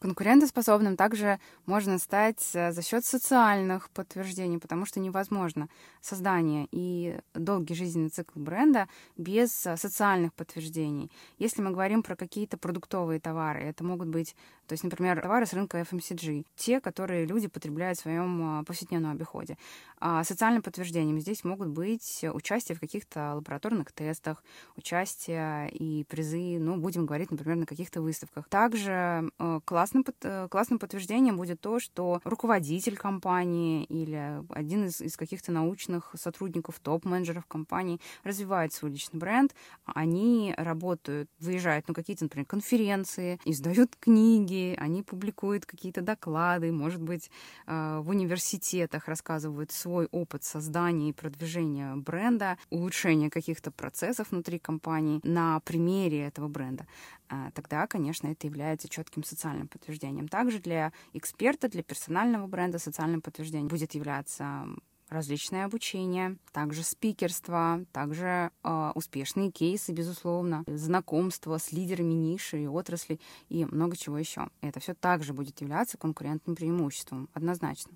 Конкурентоспособным 0.00 0.96
также 0.96 1.38
можно 1.66 1.98
стать 1.98 2.42
э, 2.54 2.72
за 2.72 2.80
счет 2.80 3.04
социальных 3.04 3.90
подтверждений, 3.90 4.58
потому 4.58 4.86
что 4.86 4.98
невозможно 4.98 5.68
создание 6.00 6.66
и 6.70 7.18
долгий 7.34 7.74
жизненный 7.74 8.08
цикл 8.08 8.40
бренда 8.40 8.88
без 9.18 9.66
э, 9.66 9.76
социальных 9.76 10.32
подтверждений. 10.32 11.10
Если 11.36 11.60
мы 11.60 11.70
говорим 11.70 12.02
про 12.02 12.16
какие-то 12.16 12.56
продуктовые 12.56 13.20
товары, 13.20 13.60
это 13.60 13.84
могут 13.84 14.08
быть, 14.08 14.34
то 14.66 14.72
есть, 14.72 14.84
например, 14.84 15.20
товары 15.20 15.44
с 15.44 15.52
рынка 15.52 15.80
FMCG, 15.80 16.46
те, 16.56 16.80
которые 16.80 17.26
люди 17.26 17.48
потребляют 17.48 17.98
в 17.98 18.02
своем 18.02 18.60
э, 18.60 18.64
повседневном 18.64 19.12
обиходе. 19.12 19.58
А 19.98 20.24
социальным 20.24 20.62
подтверждением 20.62 21.20
здесь 21.20 21.44
могут 21.44 21.68
быть 21.68 22.24
участие 22.32 22.74
в 22.74 22.80
каких-то 22.80 23.34
лабораторных 23.34 23.92
тестах, 23.92 24.42
участие 24.76 25.70
и 25.72 26.04
призы, 26.04 26.58
ну, 26.58 26.78
будем 26.78 27.04
говорить, 27.04 27.30
например, 27.30 27.58
на 27.58 27.66
каких-то 27.66 28.00
выставках. 28.00 28.48
Также 28.48 29.30
класс 29.66 29.89
классным, 29.90 30.04
э, 30.22 30.48
классным 30.48 30.78
подтверждением 30.78 31.36
будет 31.36 31.60
то, 31.60 31.80
что 31.80 32.20
руководитель 32.24 32.96
компании 32.96 33.84
или 33.84 34.42
один 34.50 34.86
из, 34.86 35.00
из 35.00 35.16
каких-то 35.16 35.52
научных 35.52 36.14
сотрудников, 36.14 36.78
топ-менеджеров 36.80 37.46
компании 37.46 38.00
развивает 38.24 38.72
свой 38.72 38.92
личный 38.92 39.18
бренд, 39.18 39.54
они 39.84 40.54
работают, 40.56 41.28
выезжают 41.40 41.88
на 41.88 41.94
какие-то, 41.94 42.24
например, 42.24 42.46
конференции, 42.46 43.40
издают 43.44 43.96
книги, 43.96 44.76
они 44.78 45.02
публикуют 45.02 45.66
какие-то 45.66 46.02
доклады, 46.02 46.72
может 46.72 47.02
быть, 47.02 47.30
э, 47.66 48.00
в 48.00 48.10
университетах 48.10 49.08
рассказывают 49.08 49.72
свой 49.72 50.06
опыт 50.10 50.44
создания 50.44 51.10
и 51.10 51.12
продвижения 51.12 51.96
бренда, 51.96 52.58
улучшения 52.70 53.30
каких-то 53.30 53.70
процессов 53.70 54.30
внутри 54.30 54.58
компании 54.58 55.20
на 55.24 55.60
примере 55.60 56.26
этого 56.26 56.48
бренда. 56.48 56.86
А, 57.32 57.50
тогда, 57.52 57.86
конечно, 57.86 58.26
это 58.26 58.48
является 58.48 58.88
четким 58.88 59.22
социальным 59.22 59.68
подтверждением. 59.80 60.28
Также 60.28 60.58
для 60.58 60.92
эксперта, 61.14 61.68
для 61.68 61.82
персонального 61.82 62.46
бренда 62.46 62.78
социальным 62.78 63.22
подтверждением 63.22 63.68
будет 63.68 63.94
являться 63.94 64.66
различное 65.08 65.64
обучение, 65.64 66.36
также 66.52 66.84
спикерство, 66.84 67.84
также 67.92 68.52
э, 68.62 68.92
успешные 68.94 69.50
кейсы, 69.50 69.92
безусловно, 69.92 70.62
знакомство 70.68 71.58
с 71.58 71.72
лидерами 71.72 72.12
ниши 72.12 72.62
и 72.62 72.68
отрасли 72.68 73.18
и 73.48 73.64
много 73.64 73.96
чего 73.96 74.18
еще. 74.18 74.48
Это 74.60 74.78
все 74.78 74.94
также 74.94 75.32
будет 75.32 75.60
являться 75.60 75.98
конкурентным 75.98 76.54
преимуществом, 76.54 77.28
однозначно. 77.34 77.92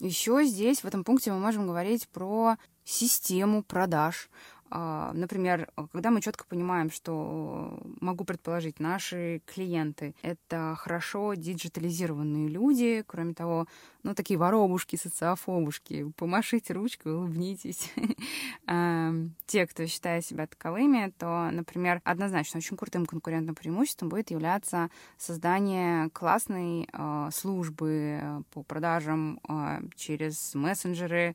Еще 0.00 0.44
здесь, 0.44 0.80
в 0.80 0.84
этом 0.86 1.04
пункте, 1.04 1.32
мы 1.32 1.40
можем 1.40 1.66
говорить 1.66 2.08
про 2.08 2.56
систему 2.84 3.62
продаж, 3.62 4.30
например, 4.70 5.70
когда 5.92 6.10
мы 6.10 6.20
четко 6.20 6.44
понимаем, 6.44 6.90
что 6.90 7.78
могу 8.00 8.24
предположить, 8.24 8.80
наши 8.80 9.40
клиенты— 9.46 10.14
это 10.22 10.74
хорошо 10.78 11.34
диджитализированные 11.34 12.48
люди, 12.48 13.04
кроме 13.06 13.34
того, 13.34 13.66
ну, 14.02 14.14
такие 14.14 14.38
воробушки, 14.38 14.96
социофобушки, 14.96 16.10
помашите 16.16 16.72
ручкой, 16.72 17.14
улыбнитесь. 17.14 17.92
Те, 19.46 19.66
кто 19.66 19.86
считает 19.86 20.24
себя 20.24 20.46
таковыми, 20.46 21.12
то, 21.18 21.50
например, 21.50 22.00
однозначно 22.04 22.58
очень 22.58 22.76
крутым 22.76 23.06
конкурентным 23.06 23.54
преимуществом 23.54 24.08
будет 24.08 24.30
являться 24.30 24.90
создание 25.16 26.10
классной 26.10 26.88
а, 26.92 27.30
службы 27.30 28.44
по 28.52 28.62
продажам 28.62 29.40
а, 29.48 29.80
через 29.96 30.54
мессенджеры, 30.54 31.34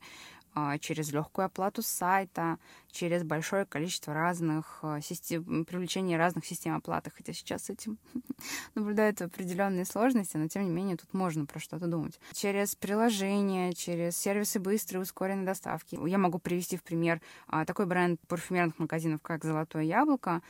а, 0.54 0.78
через 0.78 1.12
легкую 1.12 1.46
оплату 1.46 1.82
сайта, 1.82 2.58
через 2.94 3.24
большое 3.24 3.66
количество 3.66 4.14
разных 4.14 4.78
а, 4.82 5.00
систем, 5.00 5.64
привлечение 5.64 6.16
разных 6.16 6.46
систем 6.46 6.76
оплаты. 6.76 7.10
Хотя 7.14 7.32
сейчас 7.32 7.64
с 7.64 7.70
этим 7.70 7.98
наблюдаются 8.74 9.24
определенные 9.24 9.84
сложности, 9.84 10.36
но 10.36 10.48
тем 10.48 10.64
не 10.64 10.70
менее 10.70 10.96
тут 10.96 11.12
можно 11.12 11.44
про 11.44 11.58
что-то 11.58 11.86
думать. 11.86 12.18
Через 12.32 12.76
приложения, 12.76 13.72
через 13.72 14.16
сервисы 14.16 14.60
быстрой 14.60 15.02
ускоренной 15.02 15.44
доставки. 15.44 15.98
Я 16.06 16.18
могу 16.18 16.38
привести 16.38 16.76
в 16.76 16.82
пример 16.82 17.20
а, 17.48 17.64
такой 17.64 17.86
бренд 17.86 18.20
парфюмерных 18.28 18.78
магазинов, 18.78 19.20
как 19.22 19.44
«Золотое 19.44 19.82
яблоко», 19.82 20.40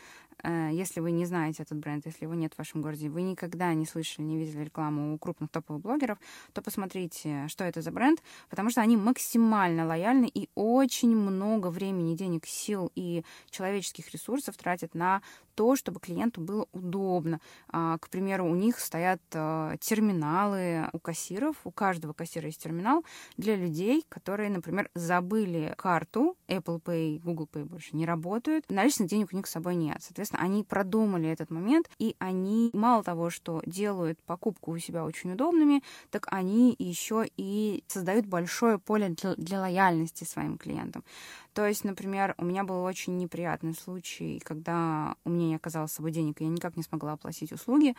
Э, 0.44 0.70
если 0.72 1.00
вы 1.00 1.10
не 1.10 1.24
знаете 1.26 1.62
этот 1.62 1.78
бренд, 1.78 2.04
если 2.06 2.24
его 2.24 2.34
нет 2.34 2.54
в 2.54 2.58
вашем 2.58 2.82
городе, 2.82 3.08
вы 3.08 3.22
никогда 3.22 3.72
не 3.74 3.86
слышали, 3.86 4.26
не 4.26 4.36
видели 4.36 4.64
рекламу 4.64 5.14
у 5.14 5.18
крупных 5.18 5.50
топовых 5.50 5.82
блогеров, 5.82 6.18
то 6.52 6.62
посмотрите, 6.62 7.46
что 7.48 7.64
это 7.64 7.82
за 7.82 7.90
бренд, 7.90 8.22
потому 8.50 8.70
что 8.70 8.80
они 8.80 8.96
максимально 8.96 9.86
лояльны 9.86 10.30
и 10.32 10.48
очень 10.54 11.16
много 11.16 11.68
времени, 11.68 12.14
денег, 12.14 12.33
сил 12.44 12.90
и 12.94 13.24
человеческих 13.50 14.10
ресурсов 14.12 14.56
тратят 14.56 14.94
на 14.94 15.22
то, 15.54 15.76
чтобы 15.76 16.00
клиенту 16.00 16.40
было 16.40 16.66
удобно. 16.72 17.40
А, 17.68 17.98
к 17.98 18.08
примеру, 18.08 18.46
у 18.46 18.54
них 18.54 18.78
стоят 18.78 19.20
э, 19.32 19.76
терминалы 19.80 20.88
у 20.92 20.98
кассиров, 20.98 21.56
у 21.64 21.70
каждого 21.70 22.12
кассира 22.12 22.46
есть 22.46 22.62
терминал 22.62 23.04
для 23.36 23.56
людей, 23.56 24.04
которые, 24.08 24.50
например, 24.50 24.90
забыли 24.94 25.74
карту, 25.76 26.36
Apple 26.48 26.82
Pay, 26.82 27.20
Google 27.20 27.48
Pay 27.50 27.64
больше 27.64 27.96
не 27.96 28.06
работают, 28.06 28.64
наличных 28.68 29.08
денег 29.08 29.28
у 29.32 29.36
них 29.36 29.46
с 29.46 29.50
собой 29.50 29.76
нет. 29.76 29.98
Соответственно, 30.00 30.42
они 30.42 30.64
продумали 30.64 31.28
этот 31.28 31.50
момент, 31.50 31.88
и 31.98 32.16
они 32.18 32.70
мало 32.72 33.02
того, 33.02 33.30
что 33.30 33.62
делают 33.66 34.20
покупку 34.22 34.72
у 34.72 34.78
себя 34.78 35.04
очень 35.04 35.32
удобными, 35.32 35.82
так 36.10 36.26
они 36.30 36.74
еще 36.78 37.26
и 37.36 37.84
создают 37.86 38.26
большое 38.26 38.78
поле 38.78 39.10
для, 39.10 39.34
для 39.36 39.60
лояльности 39.60 40.24
своим 40.24 40.58
клиентам. 40.58 41.04
То 41.54 41.68
есть, 41.68 41.84
например, 41.84 42.34
у 42.36 42.44
меня 42.44 42.64
был 42.64 42.82
очень 42.82 43.16
неприятный 43.16 43.74
случай, 43.74 44.40
когда 44.44 45.14
у 45.24 45.30
меня 45.30 45.46
не 45.46 45.54
оказалось 45.54 45.92
с 45.92 45.94
собой 45.94 46.10
денег, 46.10 46.40
и 46.40 46.44
я 46.44 46.50
никак 46.50 46.76
не 46.76 46.82
смогла 46.82 47.12
оплатить 47.12 47.52
услуги 47.52 47.94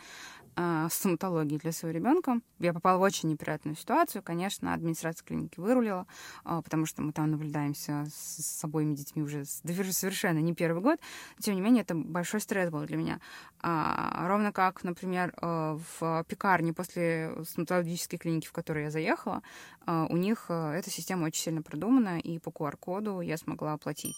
э, 0.56 0.88
стоматологии 0.90 1.56
для 1.56 1.72
своего 1.72 1.98
ребенка. 1.98 2.40
Я 2.58 2.74
попала 2.74 2.98
в 2.98 3.00
очень 3.00 3.30
неприятную 3.30 3.74
ситуацию. 3.74 4.22
Конечно, 4.22 4.74
администрация 4.74 5.24
клиники 5.24 5.58
вырулила, 5.58 6.06
э, 6.44 6.60
потому 6.62 6.84
что 6.84 7.00
мы 7.00 7.12
там 7.12 7.30
наблюдаемся 7.30 8.04
с, 8.14 8.44
с 8.44 8.64
обоими 8.64 8.94
детьми 8.94 9.22
уже 9.22 9.46
совершенно 9.46 10.38
не 10.40 10.54
первый 10.54 10.82
год. 10.82 11.00
Тем 11.38 11.54
не 11.54 11.62
менее, 11.62 11.82
это 11.82 11.94
большой 11.94 12.42
стресс 12.42 12.68
был 12.70 12.84
для 12.84 12.98
меня. 12.98 13.20
А, 13.60 14.28
ровно 14.28 14.52
как, 14.52 14.84
например, 14.84 15.32
э, 15.40 15.78
в 15.98 16.24
пекарне 16.28 16.74
после 16.74 17.34
стоматологической 17.42 18.18
клиники, 18.18 18.48
в 18.48 18.52
которую 18.52 18.84
я 18.84 18.90
заехала, 18.90 19.42
э, 19.86 20.06
у 20.10 20.16
них 20.18 20.50
эта 20.50 20.90
система 20.90 21.24
очень 21.24 21.40
сильно 21.40 21.62
продумана, 21.62 22.18
и 22.18 22.38
по 22.38 22.50
QR-коду 22.50 23.22
я 23.22 23.38
смогла 23.46 23.74
оплатить. 23.74 24.16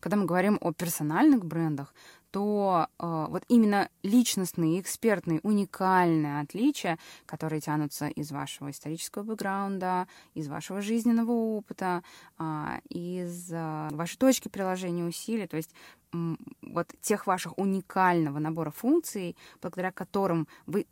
Когда 0.00 0.16
мы 0.16 0.26
говорим 0.26 0.58
о 0.60 0.72
персональных 0.72 1.44
брендах, 1.44 1.92
то 2.30 2.86
э, 2.86 3.26
вот 3.28 3.42
именно 3.48 3.88
личностные, 4.02 4.80
экспертные, 4.80 5.40
уникальные 5.42 6.40
отличия, 6.40 6.98
которые 7.26 7.60
тянутся 7.60 8.06
из 8.06 8.30
вашего 8.30 8.70
исторического 8.70 9.24
бэкграунда, 9.24 10.06
из 10.34 10.46
вашего 10.48 10.82
жизненного 10.82 11.32
опыта, 11.32 12.02
э, 12.38 12.78
из 12.90 13.50
э, 13.50 13.88
вашей 13.90 14.18
точки 14.18 14.48
приложения 14.48 15.04
усилий, 15.04 15.48
то 15.48 15.56
есть 15.56 15.74
э, 16.12 16.36
вот 16.62 16.92
тех 17.00 17.26
ваших 17.26 17.58
уникального 17.58 18.38
набора 18.38 18.70
функций, 18.70 19.36
благодаря 19.60 19.90
которым 19.90 20.46
вы 20.66 20.86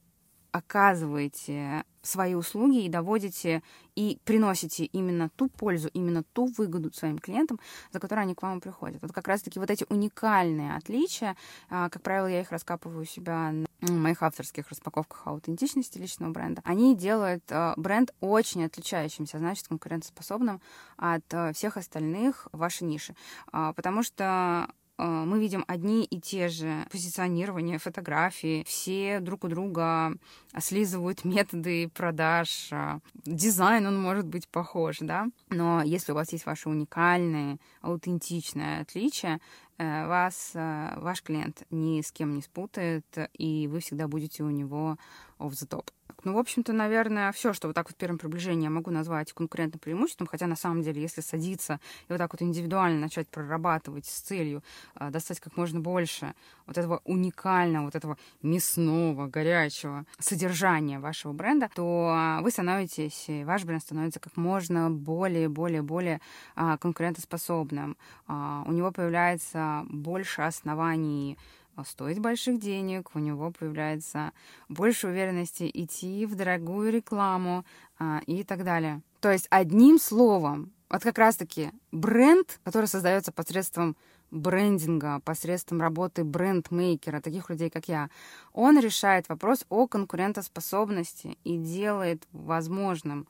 оказываете 0.56 1.84
свои 2.02 2.34
услуги 2.34 2.84
и 2.84 2.88
доводите 2.88 3.62
и 3.94 4.18
приносите 4.24 4.84
именно 4.84 5.28
ту 5.30 5.48
пользу, 5.48 5.88
именно 5.88 6.22
ту 6.22 6.46
выгоду 6.46 6.92
своим 6.92 7.18
клиентам, 7.18 7.58
за 7.92 8.00
которой 8.00 8.20
они 8.20 8.34
к 8.34 8.42
вам 8.42 8.60
приходят. 8.60 9.02
Вот 9.02 9.12
как 9.12 9.28
раз-таки 9.28 9.58
вот 9.58 9.70
эти 9.70 9.84
уникальные 9.88 10.76
отличия, 10.76 11.36
а, 11.68 11.88
как 11.88 12.02
правило, 12.02 12.26
я 12.26 12.40
их 12.40 12.52
раскапываю 12.52 13.02
у 13.02 13.04
себя 13.04 13.52
на 13.80 13.92
моих 13.92 14.22
авторских 14.22 14.68
распаковках 14.68 15.26
аутентичности 15.26 15.98
личного 15.98 16.30
бренда, 16.30 16.62
они 16.64 16.96
делают 16.96 17.44
а, 17.50 17.74
бренд 17.76 18.14
очень 18.20 18.64
отличающимся, 18.64 19.38
значит, 19.38 19.66
конкурентоспособным 19.68 20.60
от 20.96 21.24
а, 21.34 21.52
всех 21.52 21.76
остальных 21.76 22.48
вашей 22.52 22.84
нише. 22.84 23.14
Потому 23.50 24.02
что 24.02 24.68
мы 24.98 25.40
видим 25.40 25.64
одни 25.68 26.04
и 26.04 26.20
те 26.20 26.48
же 26.48 26.86
позиционирования, 26.90 27.78
фотографии. 27.78 28.64
Все 28.66 29.20
друг 29.20 29.44
у 29.44 29.48
друга 29.48 30.14
слизывают 30.58 31.24
методы 31.24 31.88
продаж. 31.88 32.68
Э, 32.70 33.00
дизайн, 33.24 33.86
он 33.86 34.00
может 34.00 34.26
быть 34.26 34.48
похож, 34.48 34.98
да? 35.00 35.26
Но 35.50 35.82
если 35.82 36.12
у 36.12 36.14
вас 36.14 36.32
есть 36.32 36.46
ваши 36.46 36.68
уникальные, 36.68 37.58
аутентичные 37.82 38.80
отличия, 38.80 39.40
э, 39.78 40.06
вас 40.06 40.52
ваш 40.54 41.22
клиент 41.22 41.64
ни 41.70 42.00
с 42.00 42.10
кем 42.12 42.34
не 42.34 42.42
спутает, 42.42 43.06
и 43.36 43.68
вы 43.68 43.80
всегда 43.80 44.08
будете 44.08 44.42
у 44.42 44.50
него 44.50 44.96
off 45.38 45.52
the 45.52 45.68
top. 45.68 45.90
Ну, 46.24 46.34
в 46.34 46.38
общем-то, 46.38 46.72
наверное, 46.72 47.30
все, 47.30 47.52
что 47.52 47.68
вот 47.68 47.74
так 47.74 47.86
вот 47.86 47.94
в 47.94 47.98
первом 47.98 48.18
приближении 48.18 48.64
я 48.64 48.70
могу 48.70 48.90
назвать 48.90 49.32
конкурентным 49.32 49.78
преимуществом, 49.78 50.26
хотя 50.26 50.48
на 50.48 50.56
самом 50.56 50.82
деле, 50.82 51.00
если 51.00 51.20
садиться 51.20 51.78
и 52.08 52.12
вот 52.12 52.18
так 52.18 52.32
вот 52.32 52.42
индивидуально 52.42 52.98
начать 52.98 53.28
прорабатывать 53.28 54.06
с 54.06 54.20
целью 54.22 54.64
э, 54.98 55.10
достать 55.10 55.38
как 55.38 55.56
можно 55.56 55.78
больше 55.78 56.34
вот 56.66 56.78
этого 56.78 57.00
уникального, 57.04 57.84
вот 57.84 57.94
этого 57.94 58.18
мясного, 58.42 59.28
горячего 59.28 60.04
содержания 60.18 60.98
вашего 60.98 61.32
бренда, 61.32 61.70
то 61.74 62.40
вы 62.42 62.50
становитесь, 62.50 63.26
ваш 63.44 63.64
бренд 63.64 63.82
становится 63.82 64.18
как 64.18 64.36
можно 64.36 64.90
более, 64.90 65.48
более, 65.48 65.82
более 65.82 66.20
э, 66.56 66.76
конкурентоспособным. 66.80 67.96
Э, 68.26 68.62
у 68.66 68.72
него 68.72 68.90
появляется 68.90 69.84
больше 69.88 70.42
оснований 70.42 71.38
а 71.76 71.84
стоить 71.84 72.18
больших 72.18 72.58
денег, 72.58 73.10
у 73.14 73.18
него 73.18 73.52
появляется 73.52 74.32
больше 74.68 75.08
уверенности 75.08 75.70
идти 75.72 76.24
в 76.24 76.34
дорогую 76.34 76.90
рекламу 76.90 77.64
а, 77.98 78.20
и 78.26 78.42
так 78.44 78.64
далее. 78.64 79.02
То 79.20 79.30
есть 79.30 79.46
одним 79.50 79.98
словом, 79.98 80.72
вот 80.88 81.02
как 81.02 81.18
раз-таки 81.18 81.70
бренд, 81.92 82.60
который 82.64 82.86
создается 82.86 83.30
посредством 83.30 83.94
брендинга, 84.30 85.20
посредством 85.20 85.80
работы 85.80 86.24
брендмейкера, 86.24 87.20
таких 87.20 87.50
людей, 87.50 87.68
как 87.68 87.88
я, 87.88 88.08
он 88.52 88.80
решает 88.80 89.28
вопрос 89.28 89.66
о 89.68 89.86
конкурентоспособности 89.86 91.36
и 91.44 91.58
делает 91.58 92.26
возможным 92.32 93.28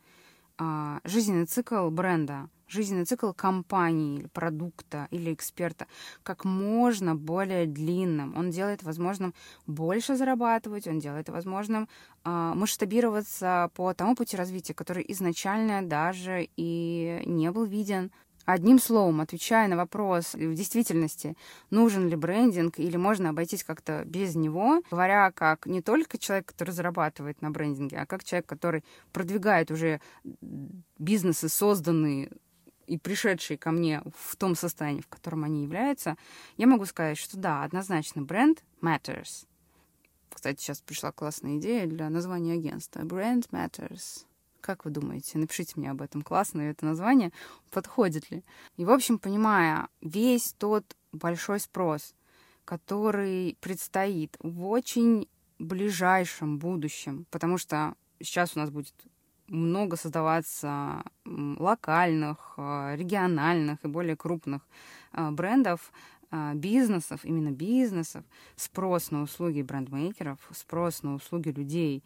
а, 0.57 1.01
жизненный 1.05 1.47
цикл 1.47 1.91
бренда 1.91 2.49
жизненный 2.69 3.05
цикл 3.05 3.33
компании 3.33 4.19
или 4.19 4.27
продукта 4.27 5.09
или 5.11 5.33
эксперта 5.33 5.87
как 6.23 6.45
можно 6.45 7.15
более 7.15 7.67
длинным. 7.67 8.37
Он 8.37 8.51
делает 8.51 8.83
возможным 8.83 9.35
больше 9.67 10.17
зарабатывать, 10.17 10.87
он 10.87 10.99
делает 10.99 11.29
возможным 11.29 11.89
э, 12.25 12.53
масштабироваться 12.55 13.71
по 13.75 13.95
тому 13.95 14.15
пути 14.15 14.37
развития, 14.37 14.75
который 14.75 15.05
изначально 15.09 15.83
даже 15.83 16.49
и 16.57 17.23
не 17.27 17.51
был 17.51 17.65
виден. 17.65 18.11
Одним 18.47 18.79
словом, 18.79 19.21
отвечая 19.21 19.67
на 19.67 19.77
вопрос, 19.77 20.35
в 20.35 20.55
действительности, 20.55 21.37
нужен 21.71 22.09
ли 22.09 22.15
брендинг 22.15 22.79
или 22.79 22.97
можно 22.97 23.31
обойтись 23.31 23.65
как-то 23.65 24.05
без 24.05 24.37
него, 24.37 24.83
говоря 24.89 25.33
как 25.33 25.67
не 25.67 25.83
только 25.83 26.17
человек, 26.17 26.47
который 26.47 26.71
зарабатывает 26.71 27.43
на 27.43 27.51
брендинге, 27.51 27.99
а 27.99 28.07
как 28.07 28.23
человек, 28.23 28.47
который 28.47 28.85
продвигает 29.13 29.73
уже 29.73 30.01
бизнесы, 30.97 31.49
созданные 31.49 32.31
и 32.87 32.99
пришедшие 32.99 33.59
ко 33.59 33.71
мне 33.71 34.03
в 34.17 34.37
том 34.37 34.55
состоянии, 34.55 35.01
в 35.01 35.09
котором 35.09 35.45
они 35.45 35.63
являются, 35.63 36.17
я 36.57 36.67
могу 36.67 36.85
сказать, 36.85 37.19
что 37.19 37.37
да, 37.37 37.63
однозначно 37.65 38.23
бренд 38.23 38.65
matters. 38.81 39.47
Кстати, 40.37 40.61
сейчас 40.61 40.81
пришла 40.81 41.13
классная 41.13 41.57
идея 41.57 41.87
для 41.87 42.11
названия 42.11 42.55
агентства. 42.55 43.01
Brand 43.01 43.49
matters. 43.51 44.27
Как 44.61 44.85
вы 44.85 44.91
думаете? 44.91 45.39
Напишите 45.39 45.73
мне 45.77 45.91
об 45.91 46.03
этом. 46.03 46.21
Классное 46.23 46.73
это 46.73 46.85
название. 46.85 47.33
Подходит 47.71 48.31
ли? 48.31 48.45
И, 48.77 48.85
в 48.85 48.91
общем, 48.91 49.19
понимая 49.19 49.89
весь 50.03 50.53
тот 50.59 50.97
большой 51.13 51.59
спрос, 51.59 52.15
который 52.67 53.57
предстоит 53.61 54.37
в 54.41 54.67
очень 54.67 55.29
ближайшем 55.59 56.59
будущем, 56.59 57.27
потому 57.31 57.57
что 57.57 57.95
сейчас 58.21 58.57
у 58.57 58.59
нас 58.59 58.71
будет 58.71 58.95
много 59.49 59.97
создаваться 59.97 61.03
локальных, 61.25 62.55
региональных 62.57 63.85
и 63.85 63.89
более 63.89 64.17
крупных 64.17 64.63
брендов, 65.13 65.93
а, 66.31 66.55
бизнесов, 66.55 67.25
именно 67.25 67.53
бизнесов, 67.53 68.25
спрос 68.57 69.11
на 69.13 69.23
услуги 69.23 69.63
брендмейкеров, 69.63 70.39
спрос 70.53 71.03
на 71.03 71.15
услуги 71.15 71.51
людей, 71.51 72.03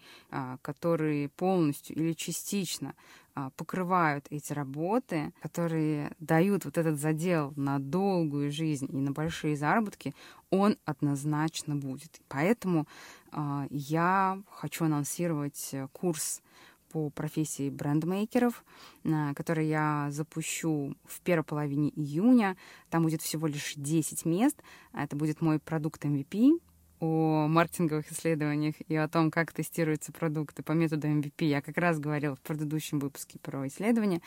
которые 0.63 1.31
полностью 1.31 1.97
или 1.97 2.13
частично 2.13 2.95
покрывают 3.57 4.27
эти 4.29 4.53
работы, 4.53 5.33
которые 5.41 6.13
дают 6.19 6.67
вот 6.67 6.77
этот 6.77 6.99
задел 6.99 7.55
на 7.57 7.79
долгую 7.79 8.53
жизнь 8.53 8.89
и 8.93 8.97
на 8.97 9.13
большие 9.13 9.57
заработки, 9.57 10.15
он 10.51 10.77
однозначно 10.85 11.75
будет. 11.77 12.21
Поэтому 12.29 12.87
я 13.71 14.43
хочу 14.51 14.85
анонсировать 14.85 15.75
курс 15.93 16.43
по 16.91 17.11
профессии 17.11 17.71
брендмейкеров, 17.71 18.65
э, 19.05 19.35
который 19.35 19.69
я 19.69 20.09
запущу 20.11 20.95
в 21.05 21.21
первой 21.21 21.45
половине 21.45 21.91
июня. 21.91 22.57
Там 22.89 23.03
будет 23.03 23.23
всего 23.23 23.47
лишь 23.47 23.75
10 23.77 24.25
мест. 24.25 24.63
Это 24.93 25.17
будет 25.17 25.41
мой 25.41 25.59
продукт 25.59 26.05
MVP, 26.05 26.61
о 27.01 27.47
маркетинговых 27.49 28.13
исследованиях 28.13 28.75
и 28.89 28.95
о 28.95 29.09
том, 29.09 29.31
как 29.31 29.53
тестируются 29.53 30.13
продукты 30.13 30.63
по 30.63 30.73
методу 30.73 31.09
MVP. 31.09 31.45
Я 31.47 31.63
как 31.63 31.79
раз 31.79 31.99
говорила 31.99 32.37
в 32.37 32.41
предыдущем 32.41 32.99
выпуске 32.99 33.39
про 33.39 33.67
исследования. 33.67 34.21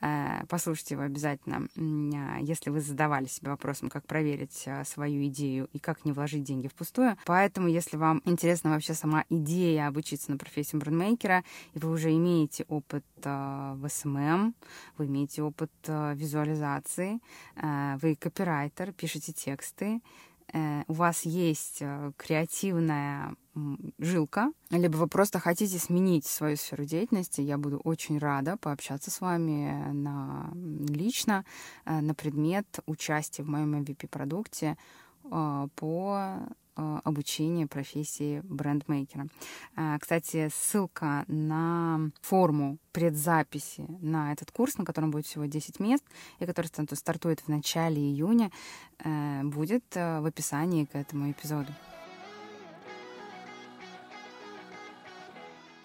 Э, 0.00 0.44
послушайте 0.48 0.94
его 0.94 1.04
обязательно, 1.04 1.66
а, 1.76 2.38
если 2.40 2.70
вы 2.70 2.80
задавали 2.80 3.26
себе 3.26 3.50
вопросом, 3.50 3.88
как 3.88 4.06
проверить 4.06 4.64
а, 4.66 4.84
свою 4.84 5.24
идею 5.26 5.68
и 5.72 5.78
как 5.78 6.04
не 6.04 6.12
вложить 6.12 6.42
деньги 6.42 6.68
впустую. 6.68 7.16
Поэтому, 7.24 7.68
если 7.68 7.96
вам 7.96 8.20
интересна 8.24 8.70
вообще 8.70 8.94
сама 8.94 9.24
идея 9.30 9.88
обучиться 9.88 10.30
на 10.30 10.36
профессию 10.36 10.80
брендмейкера, 10.80 11.42
и 11.72 11.78
вы 11.78 11.90
уже 11.90 12.12
имеете 12.12 12.64
опыт 12.68 13.04
а, 13.24 13.74
в 13.76 13.88
SMM, 13.88 14.54
вы 14.98 15.06
имеете 15.06 15.42
опыт 15.42 15.72
визуализации, 15.86 17.20
вы 17.56 18.16
копирайтер, 18.16 18.92
пишете 18.92 19.32
тексты, 19.32 20.00
Э, 20.04 20.33
у 20.86 20.92
вас 20.92 21.22
есть 21.22 21.78
э, 21.80 22.12
креативная 22.16 23.34
жилка, 23.98 24.52
либо 24.70 24.96
вы 24.96 25.08
просто 25.08 25.38
хотите 25.38 25.78
сменить 25.78 26.26
свою 26.26 26.56
сферу 26.56 26.84
деятельности, 26.84 27.40
я 27.40 27.58
буду 27.58 27.78
очень 27.78 28.18
рада 28.18 28.56
пообщаться 28.56 29.10
с 29.10 29.20
вами 29.20 29.92
на, 29.92 30.52
лично 30.54 31.44
э, 31.84 32.00
на 32.00 32.14
предмет 32.14 32.66
участия 32.86 33.42
в 33.42 33.48
моем 33.48 33.74
MVP-продукте 33.74 34.76
по 35.76 36.38
Э, 36.76 37.00
обучение 37.04 37.68
профессии 37.68 38.40
брендмейкера. 38.42 39.28
Э, 39.76 39.96
кстати, 40.00 40.50
ссылка 40.52 41.24
на 41.28 42.10
форму 42.20 42.78
предзаписи 42.90 43.86
на 44.00 44.32
этот 44.32 44.50
курс, 44.50 44.76
на 44.76 44.84
котором 44.84 45.12
будет 45.12 45.24
всего 45.24 45.44
10 45.44 45.78
мест, 45.78 46.02
и 46.40 46.46
который 46.46 46.66
стартует 46.96 47.40
в 47.40 47.48
начале 47.48 48.02
июня, 48.02 48.50
э, 48.98 49.42
будет 49.44 49.84
в 49.94 50.26
описании 50.26 50.84
к 50.84 50.96
этому 50.96 51.30
эпизоду. 51.30 51.72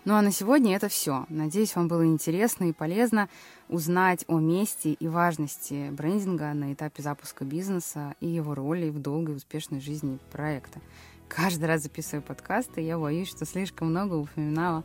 Ну 0.09 0.15
а 0.15 0.23
на 0.23 0.31
сегодня 0.31 0.75
это 0.75 0.89
все. 0.89 1.27
Надеюсь, 1.29 1.75
вам 1.75 1.87
было 1.87 2.03
интересно 2.03 2.63
и 2.63 2.73
полезно 2.73 3.29
узнать 3.67 4.25
о 4.27 4.39
месте 4.39 4.93
и 4.93 5.07
важности 5.07 5.91
брендинга 5.91 6.51
на 6.55 6.73
этапе 6.73 7.03
запуска 7.03 7.45
бизнеса 7.45 8.15
и 8.19 8.25
его 8.25 8.55
роли 8.55 8.89
в 8.89 8.97
долгой 8.97 9.35
успешной 9.35 9.81
жизни 9.81 10.17
проекта. 10.31 10.79
Каждый 11.27 11.65
раз 11.65 11.83
записываю 11.83 12.23
подкасты, 12.23 12.81
я 12.81 12.97
боюсь, 12.97 13.29
что 13.29 13.45
слишком 13.45 13.91
много 13.91 14.15
упоминала 14.15 14.83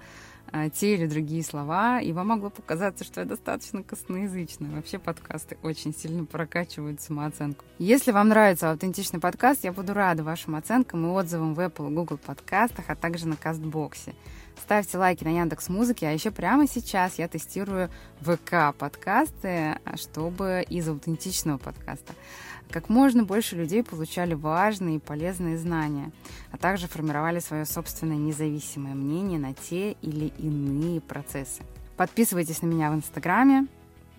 те 0.74 0.94
или 0.94 1.06
другие 1.06 1.42
слова, 1.42 2.00
и 2.00 2.12
вам 2.12 2.28
могло 2.28 2.50
показаться, 2.50 3.04
что 3.04 3.20
я 3.20 3.26
достаточно 3.26 3.82
косноязычная. 3.82 4.70
Вообще 4.70 4.98
подкасты 4.98 5.58
очень 5.62 5.94
сильно 5.94 6.24
прокачивают 6.24 7.00
самооценку. 7.00 7.64
Если 7.78 8.12
вам 8.12 8.28
нравится 8.28 8.70
аутентичный 8.70 9.20
подкаст, 9.20 9.64
я 9.64 9.72
буду 9.72 9.94
рада 9.94 10.22
вашим 10.22 10.54
оценкам 10.54 11.06
и 11.06 11.10
отзывам 11.10 11.54
в 11.54 11.60
Apple 11.60 11.90
и 11.90 11.94
Google 11.94 12.18
подкастах, 12.18 12.86
а 12.88 12.94
также 12.94 13.26
на 13.26 13.36
Кастбоксе. 13.36 14.14
Ставьте 14.60 14.98
лайки 14.98 15.24
на 15.24 15.36
Яндекс 15.36 15.68
Музыке, 15.68 16.06
а 16.06 16.12
еще 16.12 16.30
прямо 16.30 16.68
сейчас 16.68 17.18
я 17.18 17.26
тестирую 17.26 17.90
ВК 18.20 18.74
подкасты, 18.78 19.78
чтобы 19.96 20.64
из 20.68 20.88
аутентичного 20.88 21.58
подкаста 21.58 22.14
как 22.74 22.88
можно 22.88 23.22
больше 23.22 23.54
людей 23.54 23.84
получали 23.84 24.34
важные 24.34 24.96
и 24.96 24.98
полезные 24.98 25.56
знания, 25.56 26.10
а 26.50 26.56
также 26.56 26.88
формировали 26.88 27.38
свое 27.38 27.66
собственное 27.66 28.16
независимое 28.16 28.94
мнение 28.94 29.38
на 29.38 29.54
те 29.54 29.92
или 30.02 30.32
иные 30.38 31.00
процессы. 31.00 31.62
Подписывайтесь 31.96 32.62
на 32.62 32.66
меня 32.66 32.90
в 32.90 32.96
Инстаграме. 32.96 33.68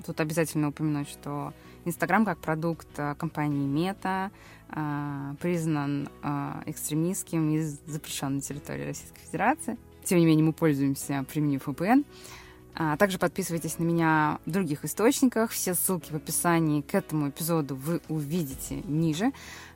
Тут 0.05 0.21
обязательно 0.21 0.69
упомянуть, 0.69 1.09
что 1.09 1.51
Инстаграм 1.83 2.23
как 2.23 2.37
продукт 2.37 2.87
э, 2.95 3.15
компании 3.15 3.67
Мета 3.67 4.31
э, 4.69 5.33
признан 5.41 6.07
э, 6.23 6.51
экстремистским 6.67 7.49
и 7.49 7.59
запрещен 7.59 8.35
на 8.35 8.41
территории 8.41 8.85
Российской 8.85 9.19
Федерации. 9.19 9.77
Тем 10.05 10.19
не 10.19 10.25
менее, 10.25 10.45
мы 10.45 10.53
пользуемся, 10.53 11.25
применив 11.29 11.67
VPN. 11.67 12.05
А 12.77 12.97
также 12.97 13.17
подписывайтесь 13.17 13.79
на 13.79 13.83
меня 13.83 14.39
в 14.45 14.51
других 14.51 14.83
источниках. 14.83 15.51
Все 15.51 15.73
ссылки 15.73 16.11
в 16.11 16.15
описании 16.15 16.81
к 16.81 16.93
этому 16.93 17.29
эпизоду 17.29 17.75
вы 17.75 18.01
увидите 18.09 18.81
ниже. 18.85 19.31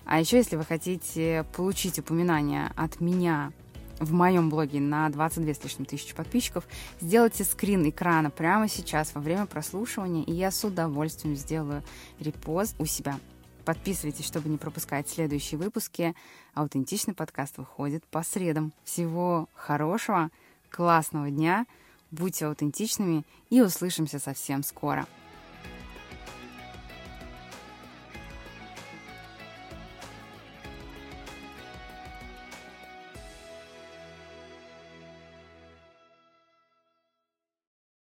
А 0.06 0.20
еще, 0.20 0.38
если 0.38 0.58
вы 0.58 0.66
хотите 0.66 1.46
получить 1.56 2.00
упоминание 2.00 2.72
от 2.76 3.00
меня 3.00 3.54
в 4.00 4.12
моем 4.12 4.50
блоге 4.50 4.82
на 4.82 5.08
22 5.10 5.54
с 5.54 5.64
лишним 5.64 5.86
тысячи 5.86 6.14
подписчиков, 6.14 6.68
сделайте 7.00 7.46
скрин 7.46 7.88
экрана 7.88 8.30
прямо 8.30 8.68
сейчас 8.68 9.14
во 9.14 9.22
время 9.22 9.46
прослушивания, 9.46 10.24
и 10.24 10.34
я 10.34 10.52
с 10.52 10.64
удовольствием 10.64 11.36
сделаю 11.36 11.84
репост 12.20 12.76
у 12.80 12.86
себя. 12.86 13.18
Подписывайтесь, 13.64 14.26
чтобы 14.26 14.50
не 14.50 14.58
пропускать 14.58 15.08
следующие 15.08 15.58
выпуски. 15.58 16.16
Аутентичный 16.54 17.14
подкаст 17.14 17.58
выходит 17.58 18.04
по 18.06 18.24
средам. 18.24 18.74
Всего 18.84 19.48
хорошего, 19.54 20.32
классного 20.70 21.30
дня. 21.30 21.66
Будьте 22.12 22.46
аутентичными 22.46 23.26
и 23.50 23.62
услышимся 23.62 24.20
совсем 24.20 24.64
скоро. 24.64 25.08